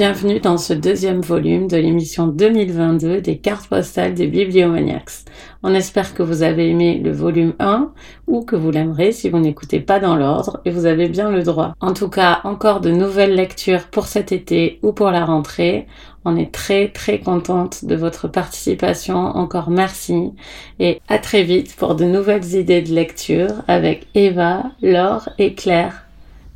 bienvenue 0.00 0.40
dans 0.40 0.56
ce 0.56 0.72
deuxième 0.72 1.20
volume 1.20 1.68
de 1.68 1.76
l'émission 1.76 2.26
2022 2.26 3.20
des 3.20 3.36
cartes 3.36 3.68
postales 3.68 4.14
des 4.14 4.28
Bibliomaniacs. 4.28 5.26
On 5.62 5.74
espère 5.74 6.14
que 6.14 6.22
vous 6.22 6.42
avez 6.42 6.70
aimé 6.70 6.98
le 7.04 7.12
volume 7.12 7.52
1 7.58 7.92
ou 8.26 8.40
que 8.40 8.56
vous 8.56 8.70
l'aimerez 8.70 9.12
si 9.12 9.28
vous 9.28 9.40
n'écoutez 9.40 9.78
pas 9.78 10.00
dans 10.00 10.16
l'ordre 10.16 10.62
et 10.64 10.70
vous 10.70 10.86
avez 10.86 11.10
bien 11.10 11.30
le 11.30 11.42
droit. 11.42 11.74
En 11.80 11.92
tout 11.92 12.08
cas, 12.08 12.40
encore 12.44 12.80
de 12.80 12.90
nouvelles 12.90 13.34
lectures 13.34 13.88
pour 13.88 14.06
cet 14.06 14.32
été 14.32 14.78
ou 14.82 14.92
pour 14.92 15.10
la 15.10 15.26
rentrée. 15.26 15.86
On 16.24 16.34
est 16.34 16.50
très 16.50 16.88
très 16.88 17.18
contente 17.18 17.84
de 17.84 17.94
votre 17.94 18.26
participation. 18.26 19.18
Encore 19.18 19.68
merci 19.68 20.32
et 20.78 21.02
à 21.10 21.18
très 21.18 21.42
vite 21.42 21.76
pour 21.76 21.94
de 21.94 22.06
nouvelles 22.06 22.54
idées 22.54 22.80
de 22.80 22.94
lecture 22.94 23.52
avec 23.68 24.06
Eva, 24.14 24.62
Laure 24.80 25.28
et 25.36 25.52
Claire. 25.52 26.06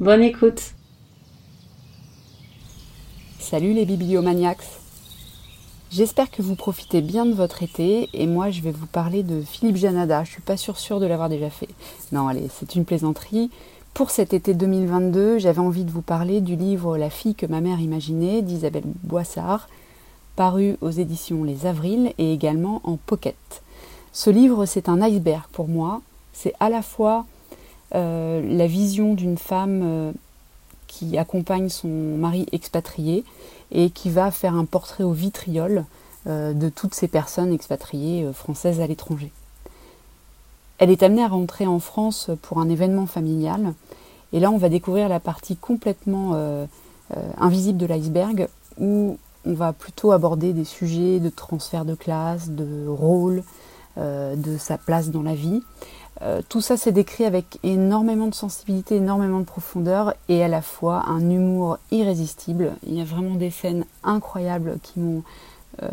Bonne 0.00 0.22
écoute 0.22 0.62
Salut 3.44 3.74
les 3.74 3.84
bibliomaniacs 3.84 4.64
J'espère 5.90 6.30
que 6.30 6.40
vous 6.40 6.54
profitez 6.54 7.02
bien 7.02 7.26
de 7.26 7.34
votre 7.34 7.62
été 7.62 8.08
et 8.14 8.26
moi 8.26 8.50
je 8.50 8.62
vais 8.62 8.70
vous 8.70 8.86
parler 8.86 9.22
de 9.22 9.42
Philippe 9.42 9.76
Janada. 9.76 10.24
Je 10.24 10.30
suis 10.30 10.40
pas 10.40 10.56
sûre 10.56 10.78
sûre 10.78 10.98
de 10.98 11.04
l'avoir 11.04 11.28
déjà 11.28 11.50
fait. 11.50 11.68
Non 12.10 12.26
allez, 12.26 12.48
c'est 12.48 12.74
une 12.74 12.86
plaisanterie. 12.86 13.50
Pour 13.92 14.10
cet 14.10 14.32
été 14.32 14.54
2022, 14.54 15.36
j'avais 15.36 15.58
envie 15.58 15.84
de 15.84 15.90
vous 15.90 16.00
parler 16.00 16.40
du 16.40 16.56
livre 16.56 16.96
La 16.96 17.10
fille 17.10 17.34
que 17.34 17.44
ma 17.44 17.60
mère 17.60 17.80
imaginait 17.80 18.40
d'Isabelle 18.40 18.86
Boissard, 19.02 19.68
paru 20.36 20.78
aux 20.80 20.90
éditions 20.90 21.44
Les 21.44 21.66
Avrils 21.66 22.14
et 22.16 22.32
également 22.32 22.80
en 22.82 22.96
pocket. 22.96 23.62
Ce 24.14 24.30
livre, 24.30 24.64
c'est 24.64 24.88
un 24.88 25.02
iceberg 25.02 25.44
pour 25.52 25.68
moi. 25.68 26.00
C'est 26.32 26.54
à 26.60 26.70
la 26.70 26.80
fois 26.80 27.26
euh, 27.94 28.40
la 28.42 28.66
vision 28.66 29.12
d'une 29.12 29.36
femme 29.36 29.82
euh, 29.84 30.12
qui 30.94 31.18
accompagne 31.18 31.68
son 31.68 31.88
mari 31.88 32.46
expatrié 32.52 33.24
et 33.72 33.90
qui 33.90 34.10
va 34.10 34.30
faire 34.30 34.54
un 34.54 34.64
portrait 34.64 35.02
au 35.02 35.10
vitriol 35.10 35.84
euh, 36.28 36.52
de 36.52 36.68
toutes 36.68 36.94
ces 36.94 37.08
personnes 37.08 37.52
expatriées 37.52 38.24
euh, 38.24 38.32
françaises 38.32 38.80
à 38.80 38.86
l'étranger. 38.86 39.32
Elle 40.78 40.90
est 40.90 41.02
amenée 41.02 41.24
à 41.24 41.28
rentrer 41.28 41.66
en 41.66 41.80
France 41.80 42.30
pour 42.42 42.58
un 42.60 42.68
événement 42.68 43.06
familial 43.06 43.74
et 44.32 44.38
là 44.38 44.50
on 44.52 44.56
va 44.56 44.68
découvrir 44.68 45.08
la 45.08 45.18
partie 45.18 45.56
complètement 45.56 46.32
euh, 46.34 46.66
invisible 47.38 47.78
de 47.78 47.86
l'iceberg 47.86 48.48
où 48.78 49.18
on 49.44 49.54
va 49.54 49.72
plutôt 49.72 50.12
aborder 50.12 50.52
des 50.52 50.64
sujets 50.64 51.18
de 51.18 51.28
transfert 51.28 51.84
de 51.84 51.94
classe, 51.94 52.48
de 52.50 52.86
rôle, 52.88 53.42
de 53.96 54.56
sa 54.58 54.78
place 54.78 55.10
dans 55.10 55.22
la 55.22 55.34
vie. 55.34 55.62
Euh, 56.22 56.42
tout 56.48 56.60
ça 56.60 56.76
c'est 56.76 56.92
décrit 56.92 57.24
avec 57.24 57.58
énormément 57.64 58.28
de 58.28 58.34
sensibilité, 58.34 58.96
énormément 58.96 59.40
de 59.40 59.44
profondeur 59.44 60.14
et 60.28 60.44
à 60.44 60.48
la 60.48 60.62
fois 60.62 61.04
un 61.08 61.28
humour 61.28 61.78
irrésistible. 61.90 62.72
Il 62.86 62.94
y 62.94 63.00
a 63.00 63.04
vraiment 63.04 63.34
des 63.34 63.50
scènes 63.50 63.84
incroyables 64.04 64.78
qui 64.82 65.00
m'ont 65.00 65.22
euh, 65.82 65.88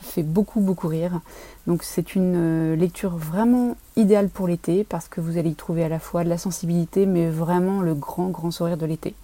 fait 0.00 0.22
beaucoup 0.22 0.60
beaucoup 0.60 0.88
rire. 0.88 1.20
Donc 1.66 1.84
c'est 1.84 2.14
une 2.14 2.34
euh, 2.36 2.76
lecture 2.76 3.16
vraiment 3.16 3.76
idéale 3.96 4.28
pour 4.28 4.46
l'été 4.46 4.84
parce 4.84 5.08
que 5.08 5.22
vous 5.22 5.38
allez 5.38 5.50
y 5.50 5.54
trouver 5.54 5.84
à 5.84 5.88
la 5.88 5.98
fois 5.98 6.22
de 6.22 6.28
la 6.28 6.38
sensibilité 6.38 7.06
mais 7.06 7.30
vraiment 7.30 7.80
le 7.80 7.94
grand 7.94 8.28
grand 8.28 8.50
sourire 8.50 8.76
de 8.76 8.84
l'été. 8.84 9.14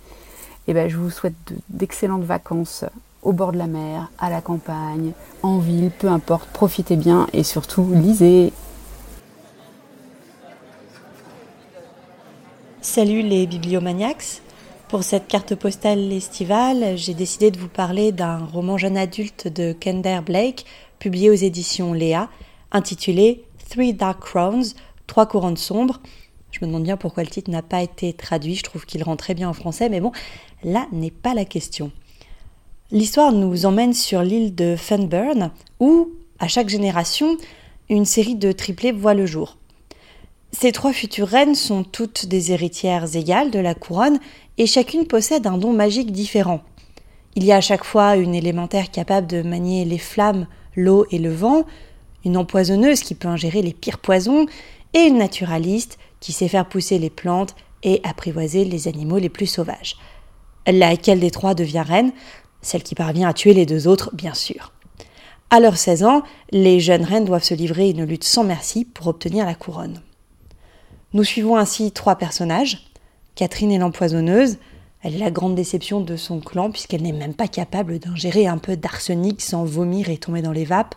Et 0.66 0.72
ben 0.72 0.88
je 0.88 0.96
vous 0.96 1.10
souhaite 1.10 1.34
d'excellentes 1.68 2.24
vacances 2.24 2.84
au 3.22 3.32
bord 3.32 3.52
de 3.52 3.58
la 3.58 3.66
mer, 3.66 4.10
à 4.18 4.30
la 4.30 4.40
campagne, 4.40 5.12
en 5.42 5.58
ville, 5.58 5.90
peu 5.90 6.08
importe, 6.08 6.48
profitez 6.50 6.96
bien 6.96 7.26
et 7.34 7.42
surtout 7.42 7.90
lisez. 7.92 8.52
Salut 12.90 13.20
les 13.20 13.46
bibliomaniacs. 13.46 14.40
Pour 14.88 15.02
cette 15.02 15.28
carte 15.28 15.54
postale 15.54 16.10
estivale, 16.10 16.96
j'ai 16.96 17.12
décidé 17.12 17.50
de 17.50 17.58
vous 17.58 17.68
parler 17.68 18.12
d'un 18.12 18.46
roman 18.46 18.78
jeune 18.78 18.96
adulte 18.96 19.46
de 19.46 19.74
Kender 19.74 20.20
Blake, 20.24 20.64
publié 20.98 21.28
aux 21.28 21.34
éditions 21.34 21.92
Léa, 21.92 22.30
intitulé 22.72 23.44
Three 23.68 23.92
Dark 23.92 24.20
Crowns, 24.22 24.64
Trois 25.06 25.26
couronnes 25.26 25.58
sombres. 25.58 26.00
Je 26.50 26.60
me 26.62 26.66
demande 26.66 26.84
bien 26.84 26.96
pourquoi 26.96 27.24
le 27.24 27.28
titre 27.28 27.50
n'a 27.50 27.60
pas 27.60 27.82
été 27.82 28.14
traduit, 28.14 28.54
je 28.54 28.62
trouve 28.62 28.86
qu'il 28.86 29.02
rend 29.02 29.16
très 29.16 29.34
bien 29.34 29.50
en 29.50 29.54
français, 29.54 29.90
mais 29.90 30.00
bon, 30.00 30.12
là 30.64 30.86
n'est 30.90 31.10
pas 31.10 31.34
la 31.34 31.44
question. 31.44 31.92
L'histoire 32.90 33.32
nous 33.32 33.66
emmène 33.66 33.92
sur 33.92 34.22
l'île 34.22 34.54
de 34.54 34.76
Fenburn, 34.76 35.50
où, 35.78 36.08
à 36.38 36.48
chaque 36.48 36.70
génération, 36.70 37.36
une 37.90 38.06
série 38.06 38.34
de 38.36 38.50
triplés 38.50 38.92
voit 38.92 39.12
le 39.12 39.26
jour. 39.26 39.57
Ces 40.50 40.72
trois 40.72 40.92
futures 40.92 41.28
reines 41.28 41.54
sont 41.54 41.84
toutes 41.84 42.26
des 42.26 42.52
héritières 42.52 43.14
égales 43.14 43.50
de 43.50 43.58
la 43.58 43.74
couronne 43.74 44.18
et 44.56 44.66
chacune 44.66 45.06
possède 45.06 45.46
un 45.46 45.58
don 45.58 45.72
magique 45.72 46.10
différent. 46.10 46.60
Il 47.36 47.44
y 47.44 47.52
a 47.52 47.56
à 47.56 47.60
chaque 47.60 47.84
fois 47.84 48.16
une 48.16 48.34
élémentaire 48.34 48.90
capable 48.90 49.26
de 49.26 49.42
manier 49.42 49.84
les 49.84 49.98
flammes, 49.98 50.46
l'eau 50.74 51.06
et 51.10 51.18
le 51.18 51.32
vent, 51.32 51.64
une 52.24 52.36
empoisonneuse 52.36 53.00
qui 53.00 53.14
peut 53.14 53.28
ingérer 53.28 53.62
les 53.62 53.74
pires 53.74 53.98
poisons, 53.98 54.46
et 54.94 55.00
une 55.00 55.18
naturaliste 55.18 55.98
qui 56.18 56.32
sait 56.32 56.48
faire 56.48 56.66
pousser 56.66 56.98
les 56.98 57.10
plantes 57.10 57.54
et 57.82 58.00
apprivoiser 58.02 58.64
les 58.64 58.88
animaux 58.88 59.18
les 59.18 59.28
plus 59.28 59.46
sauvages. 59.46 59.96
Laquelle 60.66 61.20
des 61.20 61.30
trois 61.30 61.54
devient 61.54 61.84
reine? 61.86 62.12
Celle 62.62 62.82
qui 62.82 62.94
parvient 62.94 63.28
à 63.28 63.34
tuer 63.34 63.54
les 63.54 63.66
deux 63.66 63.86
autres, 63.86 64.10
bien 64.14 64.34
sûr. 64.34 64.72
À 65.50 65.60
leurs 65.60 65.76
16 65.76 66.04
ans, 66.04 66.22
les 66.50 66.80
jeunes 66.80 67.04
reines 67.04 67.24
doivent 67.24 67.44
se 67.44 67.54
livrer 67.54 67.90
une 67.90 68.04
lutte 68.04 68.24
sans 68.24 68.44
merci 68.44 68.84
pour 68.84 69.06
obtenir 69.06 69.46
la 69.46 69.54
couronne. 69.54 70.00
Nous 71.14 71.24
suivons 71.24 71.56
ainsi 71.56 71.90
trois 71.90 72.16
personnages. 72.16 72.90
Catherine 73.34 73.72
est 73.72 73.78
l'empoisonneuse. 73.78 74.58
Elle 75.02 75.14
est 75.14 75.18
la 75.18 75.30
grande 75.30 75.54
déception 75.54 76.02
de 76.02 76.16
son 76.16 76.40
clan 76.40 76.70
puisqu'elle 76.70 77.02
n'est 77.02 77.12
même 77.12 77.32
pas 77.32 77.48
capable 77.48 77.98
d'ingérer 77.98 78.46
un 78.46 78.58
peu 78.58 78.76
d'arsenic 78.76 79.40
sans 79.40 79.64
vomir 79.64 80.10
et 80.10 80.18
tomber 80.18 80.42
dans 80.42 80.52
les 80.52 80.66
vapes. 80.66 80.96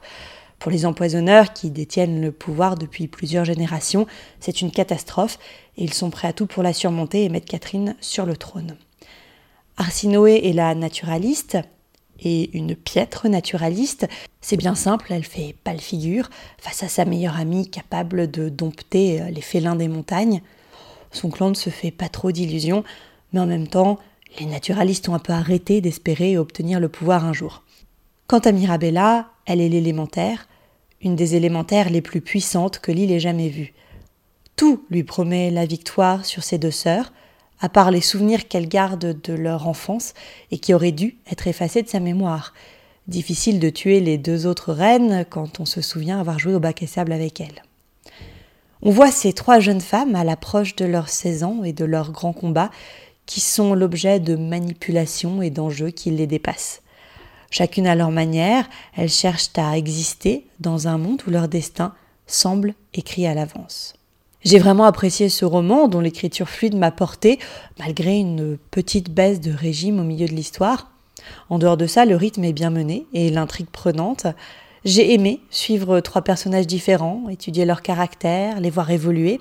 Pour 0.59 0.69
les 0.69 0.85
empoisonneurs 0.85 1.53
qui 1.53 1.71
détiennent 1.71 2.21
le 2.21 2.33
pouvoir 2.33 2.75
depuis 2.75 3.07
plusieurs 3.07 3.45
générations, 3.45 4.05
c'est 4.41 4.61
une 4.61 4.71
catastrophe 4.71 5.39
et 5.77 5.83
ils 5.83 5.93
sont 5.93 6.09
prêts 6.09 6.27
à 6.27 6.33
tout 6.33 6.45
pour 6.45 6.61
la 6.61 6.73
surmonter 6.73 7.23
et 7.23 7.29
mettre 7.29 7.49
Catherine 7.49 7.95
sur 8.01 8.25
le 8.25 8.35
trône. 8.35 8.75
Arsinoé 9.77 10.41
est 10.49 10.53
la 10.53 10.75
naturaliste 10.75 11.57
et 12.21 12.55
une 12.57 12.75
piètre 12.75 13.27
naturaliste. 13.27 14.07
C'est 14.41 14.57
bien 14.57 14.75
simple, 14.75 15.11
elle 15.11 15.23
fait 15.23 15.55
pâle 15.63 15.81
figure 15.81 16.29
face 16.57 16.83
à 16.83 16.87
sa 16.87 17.05
meilleure 17.05 17.39
amie 17.39 17.69
capable 17.69 18.29
de 18.29 18.49
dompter 18.49 19.21
euh, 19.21 19.29
les 19.29 19.41
félins 19.41 19.75
des 19.75 19.87
montagnes. 19.87 20.41
Son 21.11 21.29
clan 21.29 21.49
ne 21.49 21.55
se 21.55 21.69
fait 21.69 21.91
pas 21.91 22.09
trop 22.09 22.31
d'illusions, 22.31 22.83
mais 23.33 23.39
en 23.39 23.47
même 23.47 23.67
temps, 23.67 23.99
les 24.39 24.45
naturalistes 24.45 25.09
ont 25.09 25.15
un 25.15 25.19
peu 25.19 25.33
arrêté 25.33 25.81
d'espérer 25.81 26.37
obtenir 26.37 26.79
le 26.79 26.89
pouvoir 26.89 27.25
un 27.25 27.33
jour. 27.33 27.63
Quant 28.27 28.39
à 28.39 28.51
Mirabella, 28.51 29.27
elle 29.45 29.59
est 29.59 29.69
l'élémentaire, 29.69 30.47
une 31.01 31.15
des 31.15 31.35
élémentaires 31.35 31.89
les 31.89 32.01
plus 32.01 32.21
puissantes 32.21 32.79
que 32.79 32.91
l'île 32.91 33.11
ait 33.11 33.19
jamais 33.19 33.49
vues. 33.49 33.73
Tout 34.55 34.85
lui 34.89 35.03
promet 35.03 35.49
la 35.49 35.65
victoire 35.65 36.25
sur 36.25 36.43
ses 36.43 36.57
deux 36.57 36.71
sœurs, 36.71 37.11
à 37.61 37.69
part 37.69 37.91
les 37.91 38.01
souvenirs 38.01 38.47
qu'elle 38.47 38.67
garde 38.67 39.21
de 39.21 39.33
leur 39.33 39.67
enfance 39.67 40.13
et 40.51 40.57
qui 40.57 40.73
auraient 40.73 40.91
dû 40.91 41.17
être 41.31 41.47
effacés 41.47 41.83
de 41.83 41.87
sa 41.87 41.99
mémoire. 41.99 42.53
Difficile 43.07 43.59
de 43.59 43.69
tuer 43.69 43.99
les 43.99 44.17
deux 44.17 44.45
autres 44.45 44.73
reines 44.73 45.25
quand 45.29 45.59
on 45.59 45.65
se 45.65 45.81
souvient 45.81 46.19
avoir 46.19 46.39
joué 46.39 46.53
au 46.53 46.59
bac 46.59 46.81
et 46.83 46.87
sable 46.87 47.13
avec 47.13 47.39
elles. 47.39 47.63
On 48.81 48.89
voit 48.89 49.11
ces 49.11 49.33
trois 49.33 49.59
jeunes 49.59 49.81
femmes 49.81 50.15
à 50.15 50.23
l'approche 50.23 50.75
de 50.75 50.85
leurs 50.85 51.09
16 51.09 51.43
ans 51.43 51.63
et 51.63 51.73
de 51.73 51.85
leurs 51.85 52.11
grands 52.11 52.33
combats 52.33 52.71
qui 53.27 53.39
sont 53.39 53.75
l'objet 53.75 54.19
de 54.19 54.35
manipulations 54.35 55.41
et 55.41 55.51
d'enjeux 55.51 55.91
qui 55.91 56.09
les 56.09 56.27
dépassent. 56.27 56.81
Chacune 57.51 57.85
à 57.85 57.95
leur 57.95 58.11
manière, 58.11 58.67
elles 58.95 59.09
cherchent 59.09 59.51
à 59.55 59.77
exister 59.77 60.47
dans 60.59 60.87
un 60.87 60.97
monde 60.97 61.21
où 61.27 61.29
leur 61.29 61.47
destin 61.47 61.93
semble 62.25 62.73
écrit 62.93 63.27
à 63.27 63.33
l'avance. 63.33 63.93
J'ai 64.43 64.57
vraiment 64.57 64.85
apprécié 64.85 65.29
ce 65.29 65.45
roman 65.45 65.87
dont 65.87 65.99
l'écriture 65.99 66.49
fluide 66.49 66.75
m'a 66.75 66.89
porté, 66.89 67.37
malgré 67.77 68.17
une 68.17 68.57
petite 68.71 69.11
baisse 69.11 69.39
de 69.39 69.51
régime 69.51 69.99
au 69.99 70.03
milieu 70.03 70.27
de 70.27 70.33
l'histoire. 70.33 70.89
En 71.49 71.59
dehors 71.59 71.77
de 71.77 71.85
ça, 71.85 72.05
le 72.05 72.15
rythme 72.15 72.43
est 72.43 72.53
bien 72.53 72.71
mené 72.71 73.05
et 73.13 73.29
l'intrigue 73.29 73.69
prenante. 73.71 74.25
J'ai 74.83 75.13
aimé 75.13 75.41
suivre 75.51 75.99
trois 75.99 76.23
personnages 76.23 76.65
différents, 76.65 77.29
étudier 77.29 77.65
leur 77.65 77.83
caractère, 77.83 78.59
les 78.59 78.71
voir 78.71 78.89
évoluer. 78.89 79.39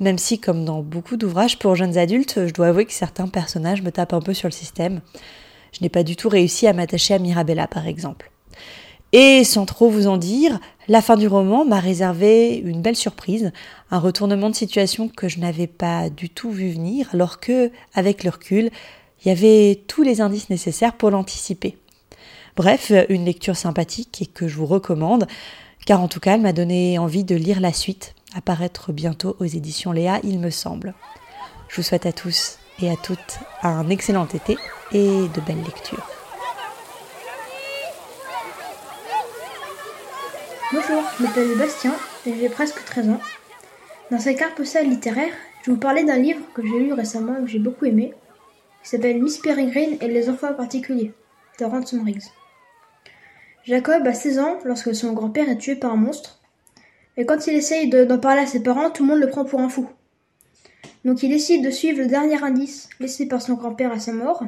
Même 0.00 0.18
si, 0.18 0.38
comme 0.38 0.66
dans 0.66 0.82
beaucoup 0.82 1.16
d'ouvrages 1.16 1.58
pour 1.58 1.74
jeunes 1.74 1.96
adultes, 1.96 2.46
je 2.46 2.52
dois 2.52 2.68
avouer 2.68 2.84
que 2.84 2.92
certains 2.92 3.28
personnages 3.28 3.80
me 3.80 3.90
tapent 3.90 4.12
un 4.12 4.20
peu 4.20 4.34
sur 4.34 4.48
le 4.48 4.52
système. 4.52 5.00
Je 5.72 5.78
n'ai 5.80 5.88
pas 5.88 6.02
du 6.02 6.16
tout 6.16 6.28
réussi 6.28 6.66
à 6.66 6.74
m'attacher 6.74 7.14
à 7.14 7.18
Mirabella, 7.18 7.66
par 7.66 7.86
exemple. 7.86 8.30
Et 9.12 9.44
sans 9.44 9.66
trop 9.66 9.88
vous 9.88 10.06
en 10.06 10.18
dire, 10.18 10.60
la 10.90 11.00
fin 11.00 11.16
du 11.16 11.28
roman 11.28 11.64
m'a 11.64 11.78
réservé 11.78 12.56
une 12.56 12.82
belle 12.82 12.96
surprise, 12.96 13.52
un 13.92 14.00
retournement 14.00 14.50
de 14.50 14.56
situation 14.56 15.08
que 15.08 15.28
je 15.28 15.38
n'avais 15.38 15.68
pas 15.68 16.10
du 16.10 16.28
tout 16.28 16.50
vu 16.50 16.72
venir, 16.72 17.08
alors 17.12 17.38
que, 17.38 17.70
avec 17.94 18.24
le 18.24 18.30
recul, 18.30 18.70
il 19.22 19.28
y 19.28 19.30
avait 19.30 19.84
tous 19.86 20.02
les 20.02 20.20
indices 20.20 20.50
nécessaires 20.50 20.94
pour 20.94 21.12
l'anticiper. 21.12 21.78
Bref, 22.56 22.92
une 23.08 23.24
lecture 23.24 23.54
sympathique 23.54 24.20
et 24.20 24.26
que 24.26 24.48
je 24.48 24.56
vous 24.56 24.66
recommande, 24.66 25.28
car 25.86 26.00
en 26.00 26.08
tout 26.08 26.18
cas, 26.18 26.34
elle 26.34 26.40
m'a 26.40 26.52
donné 26.52 26.98
envie 26.98 27.22
de 27.22 27.36
lire 27.36 27.60
la 27.60 27.72
suite, 27.72 28.16
apparaître 28.34 28.92
bientôt 28.92 29.36
aux 29.38 29.44
éditions 29.44 29.92
Léa, 29.92 30.18
il 30.24 30.40
me 30.40 30.50
semble. 30.50 30.94
Je 31.68 31.76
vous 31.76 31.82
souhaite 31.84 32.06
à 32.06 32.12
tous 32.12 32.58
et 32.82 32.90
à 32.90 32.96
toutes 32.96 33.38
un 33.62 33.88
excellent 33.90 34.26
été 34.26 34.58
et 34.90 35.06
de 35.06 35.40
belles 35.46 35.62
lectures. 35.62 36.19
Bonjour, 40.72 41.02
je 41.18 41.24
m'appelle 41.24 41.58
Bastien 41.58 41.92
et 42.24 42.32
j'ai 42.32 42.48
presque 42.48 42.84
13 42.84 43.08
ans. 43.08 43.20
Dans 44.12 44.20
cette 44.20 44.38
carte 44.38 44.54
postale 44.54 44.88
littéraire, 44.88 45.32
je 45.62 45.66
vais 45.66 45.74
vous 45.74 45.80
parler 45.80 46.04
d'un 46.04 46.16
livre 46.16 46.42
que 46.54 46.62
j'ai 46.64 46.78
lu 46.78 46.92
récemment 46.92 47.36
et 47.36 47.40
que 47.40 47.48
j'ai 47.48 47.58
beaucoup 47.58 47.86
aimé. 47.86 48.14
Il 48.84 48.88
s'appelle 48.88 49.20
Miss 49.20 49.38
Peregrine 49.38 49.96
et 50.00 50.06
les 50.06 50.30
enfants 50.30 50.54
particuliers 50.54 51.12
de 51.58 51.64
Ransom 51.64 52.04
Riggs. 52.04 52.22
Jacob 53.64 54.06
a 54.06 54.14
16 54.14 54.38
ans 54.38 54.58
lorsque 54.64 54.94
son 54.94 55.12
grand-père 55.12 55.48
est 55.48 55.58
tué 55.58 55.74
par 55.74 55.92
un 55.92 55.96
monstre. 55.96 56.40
Et 57.16 57.26
quand 57.26 57.48
il 57.48 57.54
essaye 57.54 57.90
d'en 57.90 58.20
parler 58.20 58.42
à 58.42 58.46
ses 58.46 58.62
parents, 58.62 58.90
tout 58.90 59.02
le 59.02 59.08
monde 59.08 59.20
le 59.20 59.28
prend 59.28 59.44
pour 59.44 59.58
un 59.58 59.68
fou. 59.68 59.90
Donc 61.04 61.24
il 61.24 61.30
décide 61.30 61.64
de 61.64 61.70
suivre 61.70 61.98
le 61.98 62.06
dernier 62.06 62.40
indice 62.44 62.88
laissé 63.00 63.26
par 63.26 63.42
son 63.42 63.54
grand-père 63.54 63.90
à 63.90 63.98
sa 63.98 64.12
mort 64.12 64.44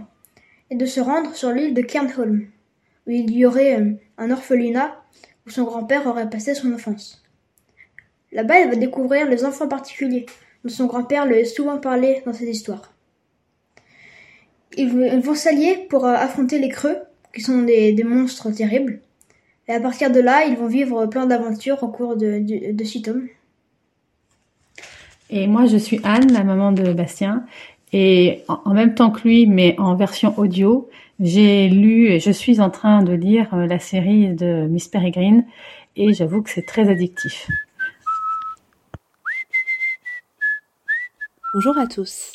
et 0.71 0.77
de 0.77 0.87
se 0.87 1.01
rendre 1.01 1.35
sur 1.35 1.51
l'île 1.51 1.75
de 1.75 1.83
Cairnholm, 1.83 2.47
où 3.09 3.11
il 3.11 3.37
y 3.37 3.45
aurait 3.45 3.81
euh, 3.81 3.95
un 4.19 4.31
orphelinat 4.31 5.02
où 5.47 5.51
son 5.51 5.65
grand-père 5.65 6.07
aurait 6.07 6.31
passé 6.31 6.55
son 6.55 6.73
enfance. 6.73 7.23
Là-bas, 8.33 8.61
il 8.61 8.69
va 8.69 8.77
découvrir 8.77 9.29
les 9.29 9.45
enfants 9.45 9.69
particuliers, 9.69 10.27
dont 10.65 10.71
son 10.71 10.87
grand-père 10.87 11.27
lui 11.27 11.41
a 11.41 11.45
souvent 11.45 11.79
parlé 11.79 12.23
dans 12.25 12.33
ses 12.33 12.49
histoires. 12.49 12.93
Ils 14.77 15.21
vont 15.21 15.35
s'allier 15.35 15.87
pour 15.91 16.07
euh, 16.07 16.15
affronter 16.15 16.59
les 16.59 16.71
creux, 16.71 16.97
qui 17.35 17.43
sont 17.43 17.63
des, 17.63 17.95
monstres 18.05 18.51
terribles. 18.51 19.01
Et 19.69 19.73
à 19.73 19.81
partir 19.81 20.11
de 20.11 20.21
là, 20.21 20.45
ils 20.47 20.57
vont 20.57 20.67
vivre 20.67 21.07
plein 21.07 21.27
d'aventures 21.27 21.83
au 21.83 21.89
cours 21.89 22.17
de, 22.17 22.39
de, 22.39 22.73
de 22.73 22.85
six 22.85 23.03
tomes. 23.03 23.29
Et 25.31 25.47
moi, 25.47 25.67
je 25.67 25.77
suis 25.77 26.01
Anne, 26.05 26.33
la 26.33 26.45
maman 26.45 26.73
de 26.73 26.93
Bastien. 26.93 27.45
Et 27.93 28.43
en 28.49 28.73
même 28.73 28.95
temps 28.95 29.11
que 29.11 29.23
lui, 29.23 29.47
mais 29.47 29.75
en 29.79 29.95
version 29.95 30.39
audio, 30.39 30.89
j'ai 31.23 31.69
lu 31.69 32.09
et 32.09 32.19
je 32.19 32.33
suis 32.33 32.61
en 32.61 32.69
train 32.69 33.03
de 33.03 33.13
lire 33.13 33.55
euh, 33.55 33.67
la 33.67 33.79
série 33.79 34.35
de 34.35 34.67
Miss 34.67 34.89
Peregrine 34.89 35.47
et 35.95 36.13
j'avoue 36.13 36.43
que 36.43 36.51
c'est 36.51 36.67
très 36.67 36.89
addictif. 36.89 37.47
Bonjour 41.55 41.79
à 41.79 41.87
tous. 41.87 42.33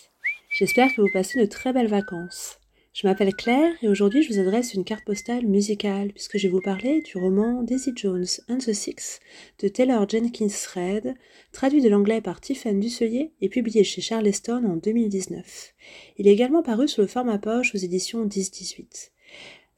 J'espère 0.58 0.88
que 0.96 1.02
vous 1.02 1.12
passez 1.12 1.40
de 1.40 1.46
très 1.46 1.74
belles 1.74 1.90
vacances. 1.90 2.60
Je 3.00 3.06
m'appelle 3.06 3.36
Claire 3.36 3.76
et 3.84 3.90
aujourd'hui 3.90 4.24
je 4.24 4.34
vous 4.34 4.40
adresse 4.40 4.74
une 4.74 4.84
carte 4.84 5.06
postale 5.06 5.46
musicale 5.46 6.12
puisque 6.14 6.40
je 6.40 6.48
vais 6.48 6.52
vous 6.52 6.62
parler 6.62 7.02
du 7.02 7.20
roman 7.20 7.62
Daisy 7.62 7.94
Jones 7.96 8.26
and 8.50 8.58
the 8.58 8.74
Six 8.74 9.20
de 9.60 9.68
Taylor 9.68 10.10
Jenkins 10.10 10.48
Reid, 10.74 11.14
traduit 11.52 11.84
de 11.84 11.90
l'anglais 11.90 12.22
par 12.22 12.42
Tiffany 12.42 12.80
Dusselier 12.80 13.34
et 13.40 13.50
publié 13.50 13.84
chez 13.84 14.02
Charleston 14.02 14.64
en 14.66 14.78
2019. 14.78 15.76
Il 16.18 16.28
est 16.28 16.32
également 16.32 16.64
paru 16.64 16.88
sous 16.88 17.02
le 17.02 17.06
format 17.06 17.38
poche 17.38 17.76
aux 17.76 17.78
éditions 17.78 18.26
10-18. 18.26 19.12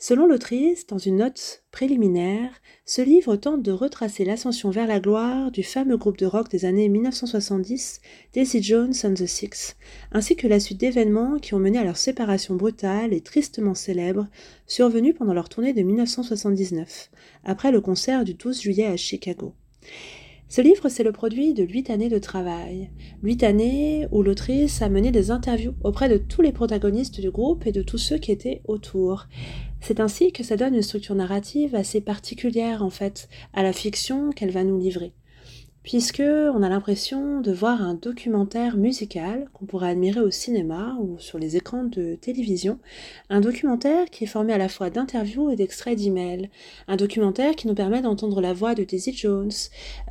Selon 0.01 0.27
l'autrice, 0.27 0.87
dans 0.87 0.97
une 0.97 1.17
note 1.17 1.61
préliminaire, 1.71 2.61
ce 2.85 3.01
livre 3.01 3.35
tente 3.35 3.61
de 3.61 3.73
retracer 3.73 4.23
l'ascension 4.23 4.69
vers 4.69 4.87
la 4.87 5.01
gloire 5.01 5.51
du 5.51 5.61
fameux 5.61 5.97
groupe 5.97 6.17
de 6.17 6.25
rock 6.25 6.49
des 6.49 6.63
années 6.63 6.87
1970, 6.87 7.99
Daisy 8.31 8.63
Jones 8.63 8.93
and 9.03 9.15
the 9.15 9.25
Six, 9.25 9.75
ainsi 10.13 10.37
que 10.37 10.47
la 10.47 10.61
suite 10.61 10.79
d'événements 10.79 11.37
qui 11.37 11.53
ont 11.53 11.59
mené 11.59 11.79
à 11.79 11.83
leur 11.83 11.97
séparation 11.97 12.55
brutale 12.55 13.13
et 13.13 13.19
tristement 13.19 13.75
célèbre, 13.75 14.27
survenue 14.67 15.13
pendant 15.13 15.33
leur 15.33 15.49
tournée 15.49 15.73
de 15.73 15.81
1979, 15.81 17.11
après 17.43 17.73
le 17.73 17.81
concert 17.81 18.23
du 18.23 18.35
12 18.35 18.61
juillet 18.61 18.85
à 18.85 18.95
Chicago. 18.95 19.53
Ce 20.51 20.61
livre, 20.61 20.89
c'est 20.89 21.03
le 21.03 21.11
produit 21.11 21.53
de 21.53 21.63
huit 21.63 21.91
années 21.91 22.09
de 22.09 22.17
travail. 22.17 22.89
Huit 23.21 23.43
années 23.43 24.07
où 24.11 24.23
l'autrice 24.23 24.81
a 24.81 24.89
mené 24.89 25.11
des 25.11 25.29
interviews 25.29 25.75
auprès 25.83 26.09
de 26.09 26.17
tous 26.17 26.41
les 26.41 26.51
protagonistes 26.51 27.21
du 27.21 27.29
groupe 27.29 27.67
et 27.67 27.71
de 27.71 27.83
tous 27.83 27.99
ceux 27.99 28.17
qui 28.17 28.31
étaient 28.31 28.63
autour. 28.67 29.27
C'est 29.79 29.99
ainsi 29.99 30.31
que 30.31 30.43
ça 30.43 30.57
donne 30.57 30.73
une 30.73 30.81
structure 30.81 31.13
narrative 31.13 31.75
assez 31.75 32.01
particulière, 32.01 32.83
en 32.83 32.89
fait, 32.89 33.29
à 33.53 33.61
la 33.61 33.73
fiction 33.73 34.31
qu'elle 34.31 34.49
va 34.49 34.63
nous 34.63 34.79
livrer 34.79 35.13
puisque 35.83 36.21
on 36.21 36.61
a 36.61 36.69
l'impression 36.69 37.39
de 37.39 37.51
voir 37.51 37.81
un 37.81 37.93
documentaire 37.93 38.75
musical 38.75 39.47
qu'on 39.53 39.65
pourrait 39.65 39.91
admirer 39.91 40.19
au 40.19 40.29
cinéma 40.29 40.97
ou 40.99 41.17
sur 41.19 41.39
les 41.39 41.55
écrans 41.55 41.85
de 41.85 42.15
télévision, 42.15 42.79
un 43.29 43.39
documentaire 43.39 44.09
qui 44.09 44.25
est 44.25 44.27
formé 44.27 44.53
à 44.53 44.57
la 44.57 44.67
fois 44.67 44.89
d'interviews 44.89 45.49
et 45.49 45.55
d'extraits 45.55 45.97
d'emails, 45.97 46.49
un 46.87 46.97
documentaire 46.97 47.55
qui 47.55 47.67
nous 47.67 47.75
permet 47.75 48.01
d'entendre 48.01 48.41
la 48.41 48.53
voix 48.53 48.75
de 48.75 48.83
Daisy 48.83 49.13
Jones, 49.13 49.51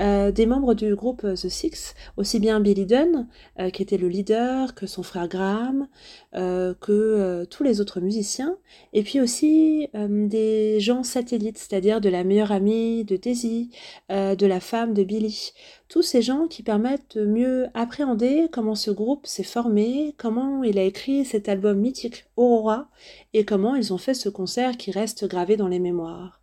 euh, 0.01 0.33
des 0.33 0.47
membres 0.47 0.75
du 0.75 0.95
groupe 0.95 1.23
The 1.23 1.49
Six, 1.49 1.95
aussi 2.17 2.41
bien 2.41 2.61
Billy 2.61 2.87
Dunn, 2.87 3.29
euh, 3.61 3.71
qui 3.71 3.83
était 3.83 3.99
le 3.99 4.09
leader, 4.09 4.75
que 4.75 4.87
son 4.87 5.03
frère 5.03 5.29
Graham, 5.29 5.87
euh, 6.35 6.75
que 6.81 7.45
tous 7.51 7.63
les 7.63 7.81
autres 7.81 8.01
musiciens, 8.01 8.57
et 8.93 9.03
puis 9.03 9.21
aussi 9.21 9.89
des 9.95 10.81
gens 10.81 11.03
satellites, 11.03 11.59
c'est-à-dire 11.59 12.01
de 12.01 12.09
la 12.09 12.25
meilleure 12.25 12.53
amie 12.53 13.05
de 13.05 13.17
Daisy, 13.17 13.71
de 14.11 14.47
la 14.47 14.61
femme 14.61 14.95
de 14.95 15.05
Billy 15.05 15.53
tous 15.89 16.03
ces 16.03 16.23
gens 16.23 16.47
qui 16.47 16.63
permettent 16.63 17.17
de 17.17 17.27
mieux 17.27 17.67
appréhender 17.75 18.49
comment 18.53 18.75
ce 18.75 18.91
groupe 18.91 19.27
s'est 19.27 19.43
formé, 19.43 20.15
comment 20.19 20.63
il 20.63 20.79
a 20.79 20.83
écrit 20.83 21.25
cet 21.25 21.49
album 21.49 21.79
mythique 21.79 22.27
Aurora 22.37 22.89
et 23.33 23.45
comment 23.45 23.75
ils 23.75 23.93
ont 23.93 23.99
fait 23.99 24.15
ce 24.15 24.29
concert 24.29 24.77
qui 24.77 24.91
reste 24.91 25.27
gravé 25.27 25.57
dans 25.57 25.69
les 25.69 25.79
mémoires. 25.81 26.41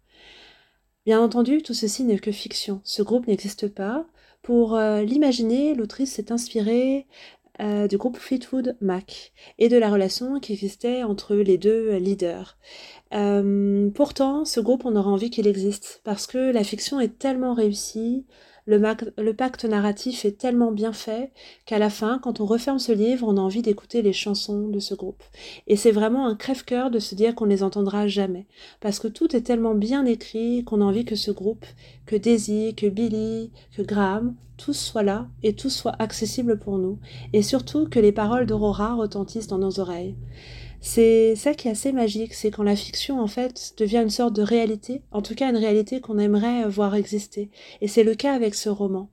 Bien 1.06 1.22
entendu, 1.22 1.62
tout 1.62 1.76
ceci 1.76 2.04
n'est 2.04 2.18
que 2.18 2.32
fiction. 2.32 2.82
Ce 2.84 3.04
groupe 3.04 3.28
n'existe 3.28 3.68
pas. 3.68 4.06
Pour 4.42 4.76
euh, 4.76 5.04
l'imaginer, 5.04 5.76
l'autrice 5.76 6.14
s'est 6.14 6.32
inspirée 6.32 7.06
euh, 7.62 7.88
du 7.88 7.98
groupe 7.98 8.18
Fleetwood 8.18 8.76
Mac 8.82 9.32
et 9.60 9.70
de 9.70 9.78
la 9.78 9.90
relation 9.90 10.40
qui 10.40 10.54
existait 10.54 11.04
entre 11.04 11.36
les 11.36 11.58
deux 11.58 11.96
leaders. 11.98 12.58
Euh, 13.14 13.90
pourtant, 13.92 14.44
ce 14.46 14.60
groupe, 14.60 14.84
on 14.84 14.96
aura 14.96 15.10
envie 15.10 15.30
qu'il 15.30 15.48
existe 15.48 16.02
parce 16.04 16.28
que 16.28 16.52
la 16.52 16.64
fiction 16.64 17.00
est 17.00 17.18
tellement 17.18 17.54
réussie, 17.54 18.26
le, 18.68 19.32
pacte 19.34 19.66
narratif 19.66 20.26
est 20.26 20.40
tellement 20.40 20.72
bien 20.72 20.92
fait 20.92 21.32
qu'à 21.66 21.78
la 21.78 21.90
fin, 21.92 22.20
quand 22.20 22.40
on 22.40 22.46
referme 22.46 22.80
ce 22.80 22.92
livre, 22.92 23.28
on 23.28 23.38
a 23.38 23.42
envie 23.42 23.62
d'écouter 23.62 24.02
les 24.02 24.14
chansons 24.14 24.68
de 24.70 24.80
ce 24.80 24.96
groupe. 24.96 25.24
Et 25.68 25.76
c'est 25.76 25.92
vraiment 25.92 26.28
un 26.28 26.36
crève-cœur 26.36 26.90
de 26.90 27.00
se 27.00 27.14
dire 27.14 27.36
qu'on 27.36 27.46
ne 27.46 27.52
les 27.52 27.64
entendra 27.64 28.08
jamais. 28.08 28.48
Parce 28.82 29.00
que 29.00 29.08
tout 29.08 29.36
est 29.36 29.42
tellement 29.42 29.76
bien 29.76 30.06
écrit 30.06 30.64
qu'on 30.64 30.82
a 30.82 30.86
envie 30.86 31.06
que 31.06 31.16
ce 31.16 31.32
groupe, 31.32 31.66
que 32.08 32.16
Daisy, 32.16 32.74
que 32.76 32.88
Billy, 32.88 33.52
que 33.76 33.84
Graham, 33.84 34.36
tous 34.58 34.74
soient 34.74 35.04
là 35.04 35.28
et 35.44 35.54
tous 35.54 35.70
soient 35.70 35.96
accessibles 36.00 36.58
pour 36.58 36.78
nous. 36.78 36.98
Et 37.34 37.44
surtout 37.44 37.88
que 37.88 38.00
les 38.00 38.12
paroles 38.12 38.48
d'Aurora 38.48 38.96
retentissent 38.96 39.48
dans 39.48 39.60
nos 39.60 39.80
oreilles. 39.80 40.16
C'est 40.88 41.36
ça 41.36 41.56
qui 41.56 41.68
est 41.68 41.72
assez 41.72 41.92
magique, 41.92 42.36
c'est 42.36 42.52
quand 42.52 42.62
la 42.62 42.76
fiction 42.76 43.20
en 43.20 43.26
fait 43.26 43.74
devient 43.80 44.04
une 44.04 44.12
sorte 44.12 44.36
de 44.36 44.44
réalité, 44.44 45.02
en 45.12 45.24
tout 45.24 45.34
cas 45.34 45.50
une 45.50 45.58
réalité 45.58 46.00
qu'on 46.00 46.20
aimerait 46.20 46.70
voir 46.70 46.94
exister. 46.94 47.50
Et 47.82 47.88
c'est 47.88 48.04
le 48.04 48.14
cas 48.14 48.34
avec 48.34 48.54
ce 48.54 48.70
roman. 48.70 49.10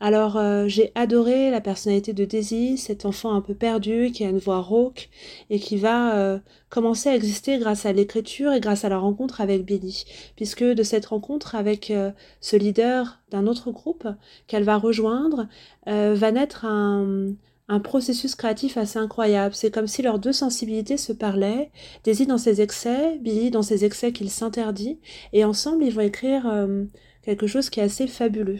Alors 0.00 0.38
euh, 0.38 0.66
j'ai 0.66 0.92
adoré 0.94 1.50
la 1.50 1.60
personnalité 1.60 2.14
de 2.14 2.24
Daisy, 2.24 2.78
cet 2.78 3.04
enfant 3.04 3.34
un 3.34 3.42
peu 3.42 3.52
perdu 3.52 4.12
qui 4.12 4.24
a 4.24 4.30
une 4.30 4.38
voix 4.38 4.60
rauque 4.60 5.10
et 5.50 5.60
qui 5.60 5.76
va 5.76 6.16
euh, 6.16 6.38
commencer 6.70 7.10
à 7.10 7.16
exister 7.16 7.58
grâce 7.58 7.84
à 7.84 7.92
l'écriture 7.92 8.54
et 8.54 8.60
grâce 8.60 8.86
à 8.86 8.88
la 8.88 8.98
rencontre 8.98 9.42
avec 9.42 9.66
Billy, 9.66 10.06
puisque 10.36 10.64
de 10.64 10.82
cette 10.82 11.04
rencontre 11.04 11.54
avec 11.54 11.90
euh, 11.90 12.12
ce 12.40 12.56
leader 12.56 13.20
d'un 13.30 13.46
autre 13.46 13.72
groupe 13.72 14.08
qu'elle 14.46 14.64
va 14.64 14.78
rejoindre 14.78 15.48
va 15.86 16.30
naître 16.30 16.64
un, 16.64 17.34
un 17.70 17.78
processus 17.78 18.34
créatif 18.34 18.76
assez 18.76 18.98
incroyable. 18.98 19.54
C'est 19.54 19.70
comme 19.70 19.86
si 19.86 20.02
leurs 20.02 20.18
deux 20.18 20.32
sensibilités 20.32 20.96
se 20.96 21.12
parlaient, 21.12 21.70
Daisy 22.02 22.26
dans 22.26 22.36
ses 22.36 22.60
excès, 22.60 23.16
Billy 23.18 23.50
dans 23.50 23.62
ses 23.62 23.84
excès 23.84 24.12
qu'il 24.12 24.28
s'interdit, 24.28 24.98
et 25.32 25.44
ensemble 25.44 25.84
ils 25.84 25.94
vont 25.94 26.00
écrire 26.00 26.48
euh, 26.48 26.84
quelque 27.22 27.46
chose 27.46 27.70
qui 27.70 27.78
est 27.78 27.84
assez 27.84 28.08
fabuleux. 28.08 28.58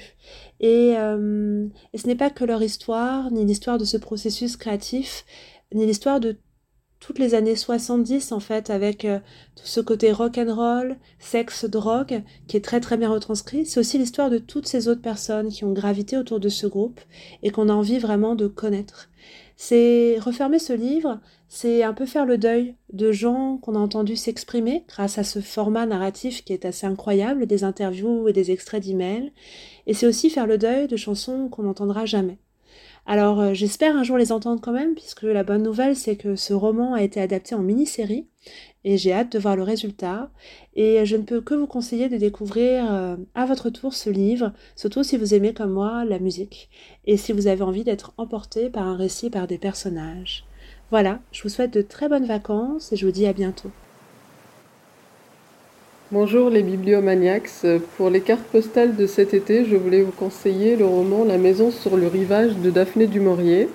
Et, 0.60 0.94
euh, 0.96 1.66
et 1.92 1.98
ce 1.98 2.06
n'est 2.06 2.14
pas 2.14 2.30
que 2.30 2.44
leur 2.44 2.62
histoire, 2.62 3.32
ni 3.32 3.44
l'histoire 3.44 3.78
de 3.78 3.84
ce 3.84 3.96
processus 3.96 4.56
créatif, 4.56 5.24
ni 5.74 5.86
l'histoire 5.86 6.20
de 6.20 6.36
toutes 7.00 7.18
les 7.18 7.34
années 7.34 7.56
70 7.56 8.32
en 8.32 8.40
fait 8.40 8.70
avec 8.70 9.04
euh, 9.04 9.18
tout 9.56 9.66
ce 9.66 9.80
côté 9.80 10.12
rock 10.12 10.38
and 10.38 10.54
roll, 10.54 10.96
sexe, 11.18 11.64
drogue 11.64 12.22
qui 12.46 12.56
est 12.56 12.64
très 12.64 12.80
très 12.80 12.96
bien 12.96 13.10
retranscrit. 13.10 13.66
C'est 13.66 13.80
aussi 13.80 13.98
l'histoire 13.98 14.30
de 14.30 14.38
toutes 14.38 14.68
ces 14.68 14.86
autres 14.86 15.00
personnes 15.00 15.48
qui 15.48 15.64
ont 15.64 15.72
gravité 15.72 16.16
autour 16.16 16.40
de 16.40 16.48
ce 16.48 16.66
groupe 16.66 17.00
et 17.42 17.50
qu'on 17.50 17.68
a 17.68 17.72
envie 17.72 17.98
vraiment 17.98 18.34
de 18.34 18.46
connaître. 18.46 19.08
C'est 19.56 20.18
refermer 20.20 20.58
ce 20.58 20.72
livre, 20.72 21.20
c'est 21.48 21.82
un 21.82 21.92
peu 21.92 22.06
faire 22.06 22.24
le 22.24 22.38
deuil 22.38 22.76
de 22.92 23.12
gens 23.12 23.58
qu'on 23.58 23.74
a 23.74 23.78
entendu 23.78 24.16
s'exprimer 24.16 24.84
grâce 24.88 25.18
à 25.18 25.24
ce 25.24 25.40
format 25.40 25.84
narratif 25.84 26.44
qui 26.44 26.52
est 26.52 26.64
assez 26.64 26.86
incroyable, 26.86 27.46
des 27.46 27.64
interviews 27.64 28.28
et 28.28 28.32
des 28.32 28.52
extraits 28.52 28.82
d'emails, 28.82 29.32
et 29.86 29.92
c'est 29.92 30.06
aussi 30.06 30.30
faire 30.30 30.46
le 30.46 30.56
deuil 30.58 30.86
de 30.86 30.96
chansons 30.96 31.48
qu'on 31.48 31.64
n'entendra 31.64 32.06
jamais. 32.06 32.38
Alors 33.06 33.40
euh, 33.40 33.54
j'espère 33.54 33.96
un 33.96 34.02
jour 34.02 34.16
les 34.16 34.32
entendre 34.32 34.60
quand 34.60 34.72
même, 34.72 34.94
puisque 34.94 35.22
la 35.22 35.42
bonne 35.42 35.62
nouvelle 35.62 35.96
c'est 35.96 36.16
que 36.16 36.36
ce 36.36 36.52
roman 36.52 36.94
a 36.94 37.02
été 37.02 37.20
adapté 37.20 37.54
en 37.54 37.62
mini-série, 37.62 38.26
et 38.84 38.96
j'ai 38.98 39.12
hâte 39.12 39.32
de 39.32 39.38
voir 39.38 39.56
le 39.56 39.62
résultat. 39.62 40.30
Et 40.74 41.04
je 41.04 41.16
ne 41.16 41.22
peux 41.22 41.40
que 41.40 41.54
vous 41.54 41.66
conseiller 41.66 42.08
de 42.08 42.16
découvrir 42.16 42.92
euh, 42.92 43.16
à 43.34 43.46
votre 43.46 43.70
tour 43.70 43.94
ce 43.94 44.10
livre, 44.10 44.52
surtout 44.76 45.02
si 45.02 45.16
vous 45.16 45.34
aimez 45.34 45.54
comme 45.54 45.72
moi 45.72 46.04
la 46.04 46.18
musique, 46.18 46.70
et 47.06 47.16
si 47.16 47.32
vous 47.32 47.46
avez 47.46 47.62
envie 47.62 47.84
d'être 47.84 48.12
emporté 48.16 48.70
par 48.70 48.86
un 48.86 48.96
récit 48.96 49.30
par 49.30 49.46
des 49.46 49.58
personnages. 49.58 50.44
Voilà, 50.90 51.20
je 51.32 51.42
vous 51.42 51.48
souhaite 51.48 51.72
de 51.72 51.82
très 51.82 52.08
bonnes 52.08 52.26
vacances 52.26 52.92
et 52.92 52.96
je 52.96 53.06
vous 53.06 53.12
dis 53.12 53.26
à 53.26 53.32
bientôt. 53.32 53.70
Bonjour 56.12 56.50
les 56.50 56.64
bibliomaniacs. 56.64 57.64
Pour 57.96 58.10
les 58.10 58.20
cartes 58.20 58.42
postales 58.50 58.96
de 58.96 59.06
cet 59.06 59.32
été, 59.32 59.64
je 59.64 59.76
voulais 59.76 60.02
vous 60.02 60.10
conseiller 60.10 60.74
le 60.74 60.84
roman 60.84 61.22
La 61.22 61.38
maison 61.38 61.70
sur 61.70 61.96
le 61.96 62.08
rivage 62.08 62.56
de 62.56 62.68
Daphné 62.68 63.06
du 63.06 63.20
Maurier. 63.20 63.68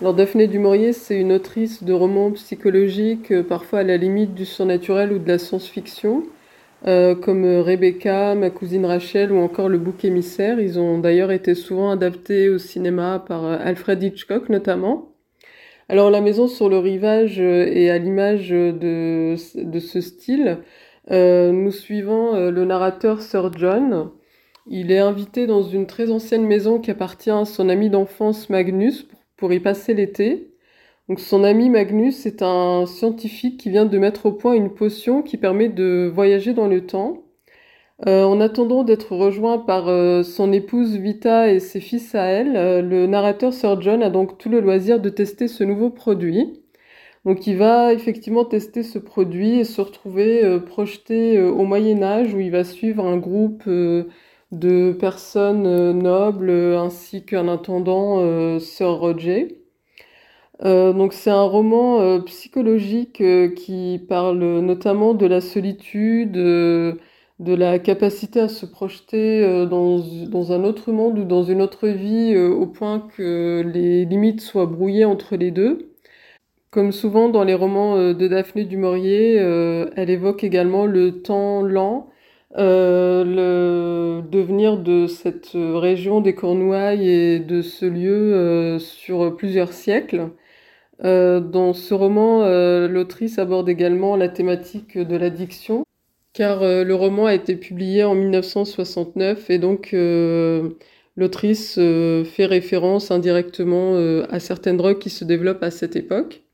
Alors 0.00 0.12
Daphné 0.12 0.48
du 0.48 0.58
Maurier, 0.58 0.92
c'est 0.92 1.20
une 1.20 1.30
autrice 1.30 1.84
de 1.84 1.92
romans 1.92 2.32
psychologiques, 2.32 3.30
euh, 3.30 3.44
parfois 3.44 3.78
à 3.78 3.82
la 3.84 3.96
limite 3.96 4.34
du 4.34 4.44
surnaturel 4.44 5.12
ou 5.12 5.20
de 5.20 5.28
la 5.28 5.38
science-fiction, 5.38 6.24
euh, 6.88 7.14
comme 7.14 7.44
Rebecca, 7.44 8.34
Ma 8.34 8.50
cousine 8.50 8.84
Rachel 8.84 9.30
ou 9.30 9.36
encore 9.36 9.68
Le 9.68 9.78
bouc 9.78 10.04
émissaire. 10.04 10.58
Ils 10.58 10.80
ont 10.80 10.98
d'ailleurs 10.98 11.30
été 11.30 11.54
souvent 11.54 11.92
adaptés 11.92 12.48
au 12.48 12.58
cinéma 12.58 13.24
par 13.24 13.46
euh, 13.46 13.56
Alfred 13.62 14.02
Hitchcock 14.02 14.48
notamment. 14.48 15.12
Alors 15.88 16.10
La 16.10 16.20
maison 16.20 16.48
sur 16.48 16.68
le 16.68 16.78
rivage 16.78 17.38
est 17.38 17.88
à 17.88 17.98
l'image 17.98 18.50
de 18.50 19.36
ce 19.36 20.00
style. 20.00 20.58
Euh, 21.10 21.52
nous 21.52 21.70
suivons 21.70 22.34
euh, 22.34 22.50
le 22.50 22.64
narrateur 22.64 23.22
Sir 23.22 23.50
John. 23.56 24.10
Il 24.66 24.92
est 24.92 24.98
invité 24.98 25.46
dans 25.46 25.62
une 25.62 25.86
très 25.86 26.10
ancienne 26.10 26.46
maison 26.46 26.78
qui 26.78 26.90
appartient 26.90 27.30
à 27.30 27.44
son 27.46 27.68
ami 27.70 27.88
d'enfance 27.88 28.50
Magnus 28.50 29.08
pour, 29.36 29.52
y 29.52 29.60
passer 29.60 29.94
l'été. 29.94 30.54
Son 31.16 31.44
ami 31.44 31.70
Magnus 31.70 32.26
est 32.26 32.42
un 32.42 32.84
scientifique 32.84 33.58
qui 33.58 33.70
vient 33.70 33.86
de 33.86 33.98
mettre 33.98 34.26
au 34.26 34.32
point 34.32 34.52
une 34.52 34.74
potion 34.74 35.22
qui 35.22 35.38
permet 35.38 35.70
de 35.70 36.10
voyager 36.12 36.52
dans 36.52 36.68
le 36.68 36.84
temps. 36.84 37.22
Euh, 38.06 38.24
en 38.24 38.40
attendant 38.40 38.84
d'être 38.84 39.16
rejoint 39.16 39.58
par 39.58 39.86
son 40.24 40.52
épouse 40.52 40.96
Vita 40.96 41.50
et 41.50 41.60
ses 41.60 41.80
fils 41.80 42.14
à 42.14 42.24
elle, 42.26 42.86
le 42.86 43.06
narrateur 43.06 43.54
Sir 43.54 43.80
John 43.80 44.02
a 44.02 44.10
donc 44.10 44.36
tout 44.36 44.50
le 44.50 44.60
loisir 44.60 45.00
de 45.00 45.08
tester 45.08 45.48
ce 45.48 45.64
nouveau 45.64 45.88
produit. 45.88 46.60
Donc 47.24 47.46
il 47.46 47.56
va 47.56 47.92
effectivement 47.92 48.44
tester 48.44 48.82
ce 48.82 48.98
produit 48.98 49.58
et 49.58 49.64
se 49.64 49.80
retrouver 49.80 50.44
euh, 50.44 50.60
projeté 50.60 51.36
euh, 51.36 51.50
au 51.50 51.64
Moyen 51.64 52.02
Âge 52.02 52.34
où 52.34 52.40
il 52.40 52.50
va 52.50 52.64
suivre 52.64 53.04
un 53.04 53.16
groupe 53.16 53.64
euh, 53.66 54.04
de 54.52 54.92
personnes 54.92 55.92
nobles 55.98 56.50
ainsi 56.50 57.24
qu'un 57.24 57.48
intendant 57.48 58.58
Sir 58.60 58.92
Roger. 58.94 59.60
donc 60.62 61.12
c'est 61.12 61.30
un 61.30 61.42
roman 61.42 62.20
psychologique 62.22 63.22
qui 63.56 64.00
parle 64.08 64.38
notamment 64.60 65.12
de 65.14 65.26
la 65.26 65.42
solitude, 65.42 66.32
de 66.32 66.96
la 67.38 67.78
capacité 67.78 68.40
à 68.40 68.48
se 68.48 68.64
projeter 68.64 69.66
dans, 69.66 69.98
dans, 70.28 70.52
un 70.52 70.64
autre 70.64 70.92
monde 70.92 71.18
ou 71.18 71.24
dans 71.24 71.42
une 71.42 71.60
autre 71.60 71.88
vie 71.88 72.34
au 72.38 72.66
point 72.66 73.00
que 73.00 73.62
les 73.74 74.06
limites 74.06 74.40
soient 74.40 74.66
brouillées 74.66 75.04
entre 75.04 75.36
les 75.36 75.50
deux. 75.50 75.87
Comme 76.70 76.92
souvent 76.92 77.30
dans 77.30 77.44
les 77.44 77.54
romans 77.54 77.96
euh, 77.96 78.12
de 78.12 78.28
Daphné 78.28 78.64
du 78.64 78.76
Maurier, 78.76 79.40
euh, 79.40 79.88
elle 79.96 80.10
évoque 80.10 80.44
également 80.44 80.84
le 80.84 81.22
temps 81.22 81.62
lent, 81.62 82.10
euh, 82.58 83.24
le 83.24 84.22
devenir 84.28 84.76
de 84.76 85.06
cette 85.06 85.52
région 85.54 86.20
des 86.20 86.34
Cornouailles 86.34 87.08
et 87.08 87.38
de 87.38 87.62
ce 87.62 87.86
lieu 87.86 88.78
sur 88.80 89.34
plusieurs 89.36 89.72
siècles. 89.72 90.30
dans 91.02 91.72
ce 91.74 91.94
roman, 91.94 92.44
l'autrice 92.88 93.38
aborde 93.38 93.68
également 93.68 94.16
la 94.16 94.28
thématique 94.28 94.98
de 94.98 95.16
l'addiction, 95.16 95.84
car 96.34 96.60
le 96.62 96.94
roman 96.94 97.26
a 97.26 97.34
été 97.34 97.56
publié 97.56 98.04
en 98.04 98.14
1969 98.14 99.50
et 99.50 99.58
donc 99.58 99.94
l'autrice 101.16 101.74
fait 101.76 102.46
référence 102.46 103.10
indirectement 103.10 103.94
à 104.30 104.40
certaines 104.40 104.76
drogues 104.76 104.98
qui 104.98 105.10
se 105.10 105.24
développent 105.24 105.62
à 105.62 105.70
cette 105.70 105.96
époque. 105.96 106.47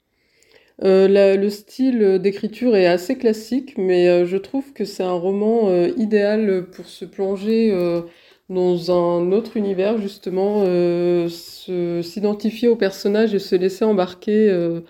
Euh, 0.82 1.36
le 1.36 1.50
style 1.50 2.18
d'écriture 2.18 2.74
est 2.74 2.86
assez 2.86 3.16
classique, 3.16 3.74
mais 3.78 4.08
euh, 4.08 4.26
je 4.26 4.36
trouve 4.36 4.72
que 4.72 4.84
c'est 4.84 5.04
un 5.04 5.12
roman 5.12 5.68
euh, 5.68 5.88
idéal 5.96 6.66
pour 6.72 6.86
se 6.86 7.04
plonger 7.04 7.72
dans 8.50 8.90
un 8.90 9.32
autre 9.32 9.56
univers, 9.56 9.98
justement, 9.98 10.64
s'identifier 12.02 12.68
au 12.68 12.76
personnage 12.76 13.34
et 13.34 13.38
se 13.38 13.54
laisser 13.56 13.84
embarquer 13.84 14.80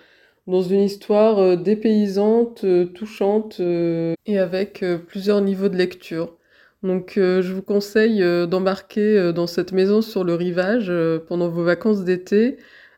dans 0.47 0.61
une 0.61 0.81
histoire 0.81 1.57
dépaysante, 1.57 2.65
touchante 2.93 3.61
et 3.61 4.37
avec 4.37 4.83
plusieurs 5.07 5.41
niveaux 5.41 5.69
de 5.69 5.77
lecture. 5.77 6.35
Donc 6.83 7.13
je 7.15 7.53
vous 7.53 7.61
conseille 7.61 8.21
d'embarquer 8.47 9.31
dans 9.33 9.47
cette 9.47 9.71
maison 9.71 10.01
sur 10.01 10.23
le 10.25 10.35
rivage 10.35 10.91
pendant 11.27 11.47
vos 11.47 11.63
vacances 11.63 12.03
d'été 12.03 12.57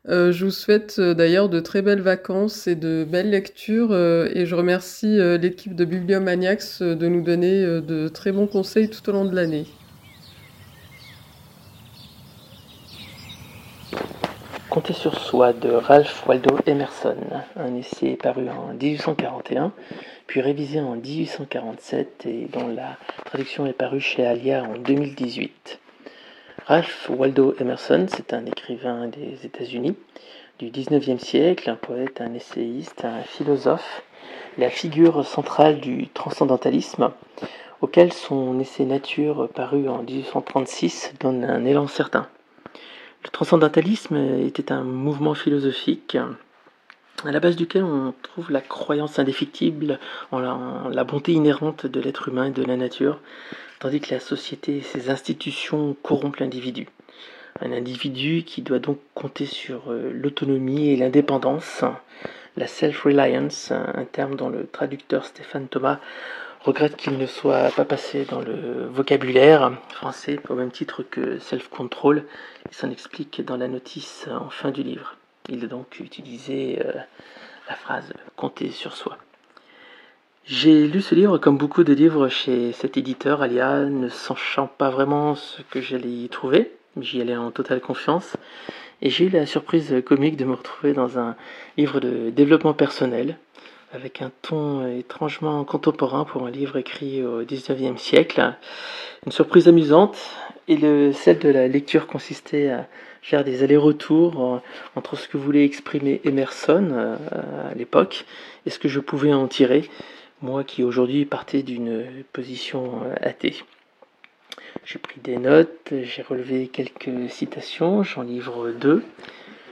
euh, 0.10 0.32
je 0.32 0.46
vous 0.46 0.52
souhaite 0.52 1.00
euh, 1.00 1.14
d'ailleurs 1.14 1.50
de 1.50 1.60
très 1.60 1.82
belles 1.82 2.02
vacances 2.02 2.68
et 2.68 2.76
de 2.76 3.06
belles 3.10 3.30
lectures 3.30 3.92
euh, 3.92 4.30
et 4.34 4.46
je 4.46 4.56
remercie 4.56 5.18
l'équipe 5.38 5.76
de 5.76 5.84
Bibliomaniacs 5.84 6.82
de 6.82 7.08
nous 7.08 7.22
donner 7.22 7.64
de 7.82 8.08
très 8.08 8.32
bons 8.32 8.48
conseils 8.48 8.90
tout 8.90 9.10
au 9.10 9.12
long 9.12 9.26
de 9.26 9.36
l'année. 9.36 9.66
Compter 14.70 14.94
sur 14.94 15.20
soi 15.20 15.54
de 15.54 15.70
Ralph 15.70 16.26
Waldo 16.28 16.58
Emerson, 16.68 17.18
un 17.56 17.76
essai 17.76 18.16
paru 18.16 18.48
en 18.50 18.74
1841, 18.74 19.74
puis 20.28 20.40
révisé 20.40 20.80
en 20.80 20.96
1847 20.96 22.26
et 22.28 22.48
dont 22.54 22.68
la 22.68 22.98
traduction 23.26 23.66
est 23.66 23.74
parue 23.74 24.02
chez 24.02 24.26
Alia 24.26 24.64
en 24.64 24.78
2018. 24.78 25.80
Ralph 26.68 27.10
Waldo 27.10 27.56
Emerson, 27.62 28.08
c'est 28.10 28.34
un 28.34 28.46
écrivain 28.46 29.08
des 29.08 29.46
États-Unis 29.46 29.96
du 30.60 30.70
19e 30.70 31.18
siècle, 31.18 31.70
un 31.70 31.78
poète, 31.78 32.20
un 32.20 32.34
essayiste, 32.34 33.06
un 33.06 33.22
philosophe, 33.22 34.04
la 34.58 34.70
figure 34.70 35.26
centrale 35.26 35.80
du 35.80 36.10
transcendantalisme, 36.10 37.12
auquel 37.80 38.12
son 38.12 38.60
essai 38.60 38.84
Nature, 38.84 39.48
paru 39.56 39.88
en 39.88 40.04
1836, 40.04 41.14
donne 41.22 41.46
un 41.46 41.64
élan 41.64 41.88
certain. 41.88 42.28
Le 43.24 43.30
transcendantalisme 43.30 44.18
était 44.42 44.74
un 44.74 44.84
mouvement 44.84 45.36
philosophique 45.36 46.18
à 47.26 47.32
la 47.32 47.40
base 47.40 47.56
duquel 47.56 47.84
on 47.84 48.14
trouve 48.22 48.52
la 48.52 48.62
croyance 48.62 49.18
indéfectible 49.20 50.00
en 50.32 50.40
la, 50.40 51.04
bonté 51.04 51.34
inhérente 51.34 51.86
de 51.86 52.00
l'être 52.00 52.30
humain 52.30 52.46
et 52.46 52.52
de 52.52 52.64
la 52.64 52.78
nature, 52.78 53.20
tandis 53.80 54.00
que 54.00 54.14
la 54.14 54.20
société 54.20 54.78
et 54.78 54.82
ses 54.82 55.10
institutions 55.10 55.96
corrompent 56.04 56.38
l'individu. 56.38 56.88
Un 57.60 57.72
individu 57.72 58.44
qui 58.44 58.62
doit 58.62 58.80
donc 58.80 59.00
compter 59.16 59.48
sur 59.48 59.92
euh, 59.92 60.12
l'autonomie 60.14 60.90
et 60.90 60.96
l'indépendance, 60.96 61.84
la 62.56 62.68
self-reliance, 62.68 63.72
un 63.72 64.06
terme 64.06 64.36
dont 64.36 64.50
le 64.50 64.68
traducteur 64.68 65.26
Stéphane 65.26 65.68
Thomas 65.68 66.00
regrette 66.62 66.98
qu'il 66.98 67.18
ne 67.18 67.26
soit 67.26 67.72
pas 67.76 67.86
passé 67.86 68.26
dans 68.26 68.42
le 68.42 68.88
vocabulaire 68.88 69.72
français 69.90 70.40
au 70.50 70.56
même 70.56 70.72
titre 70.72 71.04
que 71.04 71.40
self-control. 71.40 72.26
Il 72.70 72.76
s'en 72.76 72.92
explique 72.92 73.44
dans 73.44 73.58
la 73.58 73.68
notice 73.68 74.28
en 74.32 74.50
fin 74.50 74.72
du 74.72 74.84
livre. 74.84 75.17
Il 75.50 75.63
a 75.63 75.68
donc 75.68 76.00
utilisé 76.00 76.80
euh, 76.84 76.92
la 77.70 77.75
phrase 77.75 78.12
compter 78.36 78.70
sur 78.70 78.94
soi. 78.94 79.18
J'ai 80.46 80.88
lu 80.88 81.01
ce 81.01 81.16
livre 81.16 81.38
comme 81.38 81.58
beaucoup 81.58 81.84
de 81.84 81.94
livres 81.94 82.27
chez 82.27 82.72
cet 82.72 82.98
éditeur, 82.98 83.42
Alia, 83.42 83.86
ne 83.86 84.10
sachant 84.10 84.68
pas 84.68 84.89
vraiment 84.89 85.36
ce 85.36 85.62
que 85.70 85.82
j'allais 85.82 86.10
y 86.10 86.30
trouver. 86.30 86.72
J'y 87.00 87.22
allais 87.22 87.36
en 87.36 87.51
totale 87.51 87.82
confiance. 87.82 88.36
Et 89.01 89.10
j'ai 89.10 89.25
eu 89.25 89.30
la 89.30 89.46
surprise 89.46 89.94
comique 90.06 90.38
de 90.38 90.46
me 90.46 90.54
retrouver 90.54 90.94
dans 90.94 91.20
un 91.20 91.36
livre 91.77 92.00
de 92.00 92.30
développement 92.30 92.74
personnel, 92.74 93.38
avec 93.94 94.22
un 94.22 94.32
ton 94.42 94.88
étrangement 94.88 95.63
contemporain 95.63 96.25
pour 96.25 96.46
un 96.46 96.51
livre 96.51 96.77
écrit 96.77 97.24
au 97.24 97.44
XIXe 97.44 98.01
siècle. 98.01 98.56
Une 99.25 99.32
surprise 99.32 99.68
amusante, 99.68 100.18
et 100.68 100.77
le, 100.77 101.13
celle 101.13 101.39
de 101.39 101.50
la 101.50 101.68
lecture 101.68 102.08
consistait 102.08 102.70
à 102.70 102.88
faire 103.22 103.44
des 103.44 103.64
allers-retours 103.64 104.62
entre 104.96 105.16
ce 105.16 105.28
que 105.28 105.38
voulait 105.38 105.66
exprimer 105.66 106.22
Emerson 106.24 106.90
euh, 106.92 107.16
à 107.72 107.76
l'époque 107.76 108.26
et 108.66 108.70
ce 108.70 108.80
que 108.80 108.88
je 108.88 109.00
pouvais 109.00 109.34
en 109.34 109.48
tirer, 109.48 109.90
moi 110.42 110.64
qui 110.64 110.84
aujourd'hui 110.84 111.26
partais 111.26 111.64
d'une 111.64 112.06
position 112.34 113.02
euh, 113.04 113.16
athée. 113.22 113.56
J'ai 114.86 115.00
pris 115.00 115.20
des 115.22 115.38
notes, 115.38 115.94
j'ai 116.04 116.22
relevé 116.22 116.68
quelques 116.68 117.30
citations, 117.30 118.04
j'en 118.04 118.22
livre 118.22 118.72
deux. 118.72 119.04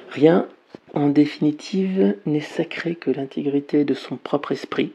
Rien, 0.09 0.47
en 0.93 1.09
définitive, 1.09 2.15
n'est 2.25 2.41
sacré 2.41 2.95
que 2.95 3.11
l'intégrité 3.11 3.85
de 3.85 3.93
son 3.93 4.17
propre 4.17 4.51
esprit. 4.51 4.91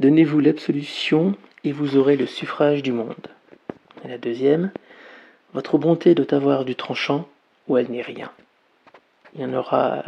Donnez-vous 0.00 0.40
l'absolution 0.40 1.34
et 1.64 1.72
vous 1.72 1.96
aurez 1.96 2.16
le 2.16 2.26
suffrage 2.26 2.82
du 2.82 2.92
monde. 2.92 3.28
La 4.06 4.18
deuxième, 4.18 4.70
votre 5.54 5.78
bonté 5.78 6.14
doit 6.14 6.34
avoir 6.34 6.64
du 6.64 6.74
tranchant 6.74 7.28
ou 7.68 7.78
elle 7.78 7.90
n'est 7.90 8.02
rien. 8.02 8.30
Il 9.34 9.42
y 9.42 9.44
en 9.44 9.54
aura 9.54 10.02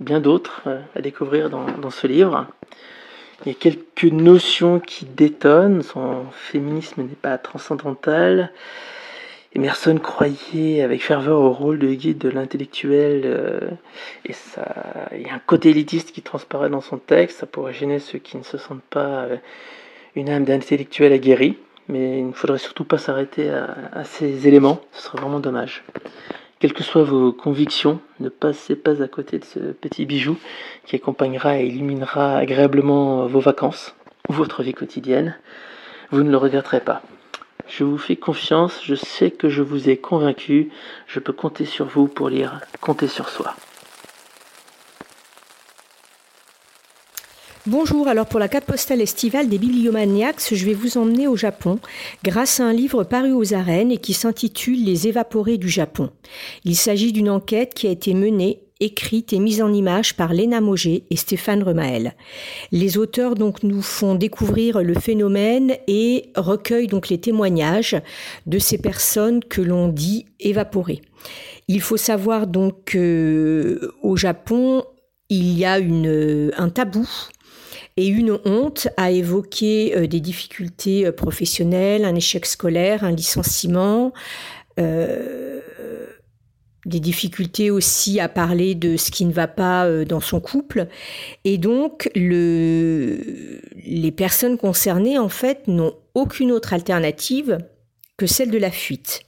bien 0.00 0.20
d'autres 0.20 0.62
euh, 0.66 0.80
à 0.96 1.00
découvrir 1.00 1.50
dans, 1.50 1.90
ce 1.90 2.06
livre. 2.06 2.46
Il 3.44 3.52
y 3.52 3.54
a 3.54 3.58
quelques 3.58 4.04
notions 4.04 4.80
qui 4.80 5.04
détonnent. 5.04 5.82
Son 5.82 6.24
féminisme 6.32 7.02
n'est 7.02 7.14
pas 7.14 7.38
transcendantal. 7.38 8.52
Emerson 9.54 9.98
croyait 9.98 10.80
avec 10.80 11.02
ferveur 11.02 11.40
au 11.40 11.52
rôle 11.52 11.78
de 11.78 11.92
guide 11.92 12.16
de 12.16 12.30
l'intellectuel 12.30 13.22
euh, 13.26 13.60
et 14.24 14.32
ça, 14.32 14.64
il 15.12 15.26
y 15.26 15.28
a 15.28 15.34
un 15.34 15.40
côté 15.40 15.70
élitiste 15.70 16.12
qui 16.12 16.22
transparaît 16.22 16.70
dans 16.70 16.80
son 16.80 16.96
texte. 16.96 17.40
Ça 17.40 17.46
pourrait 17.46 17.74
gêner 17.74 17.98
ceux 17.98 18.18
qui 18.18 18.38
ne 18.38 18.44
se 18.44 18.56
sentent 18.56 18.80
pas 18.88 19.24
euh, 19.24 19.36
une 20.16 20.30
âme 20.30 20.44
d'intellectuel 20.44 21.12
aguerri, 21.12 21.58
mais 21.88 22.20
il 22.20 22.28
ne 22.28 22.32
faudrait 22.32 22.58
surtout 22.58 22.84
pas 22.84 22.96
s'arrêter 22.96 23.50
à, 23.50 24.04
ces 24.04 24.48
éléments, 24.48 24.80
ce 24.92 25.02
serait 25.02 25.18
vraiment 25.18 25.40
dommage. 25.40 25.84
Quelles 26.62 26.74
que 26.74 26.84
soient 26.84 27.02
vos 27.02 27.32
convictions, 27.32 27.98
ne 28.20 28.28
passez 28.28 28.76
pas 28.76 29.02
à 29.02 29.08
côté 29.08 29.40
de 29.40 29.44
ce 29.44 29.58
petit 29.58 30.06
bijou 30.06 30.38
qui 30.86 30.94
accompagnera 30.94 31.58
et 31.58 31.66
illuminera 31.66 32.36
agréablement 32.36 33.26
vos 33.26 33.40
vacances 33.40 33.96
ou 34.28 34.32
votre 34.32 34.62
vie 34.62 34.72
quotidienne. 34.72 35.36
Vous 36.12 36.22
ne 36.22 36.30
le 36.30 36.36
regretterez 36.36 36.78
pas. 36.78 37.02
Je 37.66 37.82
vous 37.82 37.98
fais 37.98 38.14
confiance, 38.14 38.80
je 38.84 38.94
sais 38.94 39.32
que 39.32 39.48
je 39.48 39.60
vous 39.60 39.88
ai 39.88 39.96
convaincu, 39.96 40.70
je 41.08 41.18
peux 41.18 41.32
compter 41.32 41.64
sur 41.64 41.86
vous 41.86 42.06
pour 42.06 42.28
lire 42.28 42.60
Compter 42.80 43.08
sur 43.08 43.28
soi. 43.28 43.56
Bonjour, 47.68 48.08
alors 48.08 48.26
pour 48.26 48.40
la 48.40 48.48
carte 48.48 48.64
postale 48.64 49.00
estivale 49.00 49.48
des 49.48 49.56
bibliomaniacs, 49.56 50.52
je 50.52 50.66
vais 50.66 50.74
vous 50.74 50.98
emmener 50.98 51.28
au 51.28 51.36
Japon 51.36 51.78
grâce 52.24 52.58
à 52.58 52.64
un 52.64 52.72
livre 52.72 53.04
paru 53.04 53.30
aux 53.30 53.54
arènes 53.54 53.92
et 53.92 53.98
qui 53.98 54.14
s'intitule 54.14 54.84
Les 54.84 55.06
évaporés 55.06 55.58
du 55.58 55.68
Japon. 55.68 56.10
Il 56.64 56.74
s'agit 56.74 57.12
d'une 57.12 57.30
enquête 57.30 57.72
qui 57.72 57.86
a 57.86 57.92
été 57.92 58.14
menée 58.14 58.64
écrite 58.80 59.32
et 59.32 59.38
mise 59.38 59.62
en 59.62 59.72
image 59.72 60.16
par 60.16 60.32
Léna 60.32 60.60
Mogé 60.60 61.04
et 61.08 61.14
Stéphane 61.14 61.62
Remael. 61.62 62.16
Les 62.72 62.98
auteurs 62.98 63.36
donc 63.36 63.62
nous 63.62 63.80
font 63.80 64.16
découvrir 64.16 64.82
le 64.82 64.94
phénomène 64.94 65.76
et 65.86 66.32
recueillent 66.34 66.88
donc 66.88 67.10
les 67.10 67.20
témoignages 67.20 67.94
de 68.46 68.58
ces 68.58 68.78
personnes 68.78 69.38
que 69.44 69.62
l'on 69.62 69.86
dit 69.86 70.26
évaporées. 70.40 71.00
Il 71.68 71.80
faut 71.80 71.96
savoir 71.96 72.48
donc 72.48 72.90
qu'au 72.90 74.16
Japon, 74.16 74.82
il 75.28 75.56
y 75.56 75.64
a 75.64 75.74
un 75.74 76.68
tabou 76.68 77.08
et 77.96 78.06
une 78.06 78.38
honte 78.44 78.88
à 78.96 79.10
évoquer 79.10 79.96
euh, 79.96 80.06
des 80.06 80.20
difficultés 80.20 81.06
euh, 81.06 81.12
professionnelles, 81.12 82.04
un 82.04 82.14
échec 82.14 82.46
scolaire, 82.46 83.04
un 83.04 83.12
licenciement, 83.12 84.12
euh, 84.78 85.60
des 86.84 87.00
difficultés 87.00 87.70
aussi 87.70 88.18
à 88.18 88.28
parler 88.28 88.74
de 88.74 88.96
ce 88.96 89.10
qui 89.10 89.24
ne 89.24 89.32
va 89.32 89.46
pas 89.46 90.04
dans 90.04 90.18
son 90.18 90.40
couple. 90.40 90.88
Et 91.44 91.56
donc, 91.56 92.10
le, 92.16 93.60
les 93.84 94.10
personnes 94.10 94.58
concernées, 94.58 95.16
en 95.16 95.28
fait, 95.28 95.68
n'ont 95.68 95.94
aucune 96.14 96.50
autre 96.50 96.72
alternative 96.72 97.58
que 98.16 98.26
celle 98.26 98.50
de 98.50 98.58
la 98.58 98.72
fuite. 98.72 99.20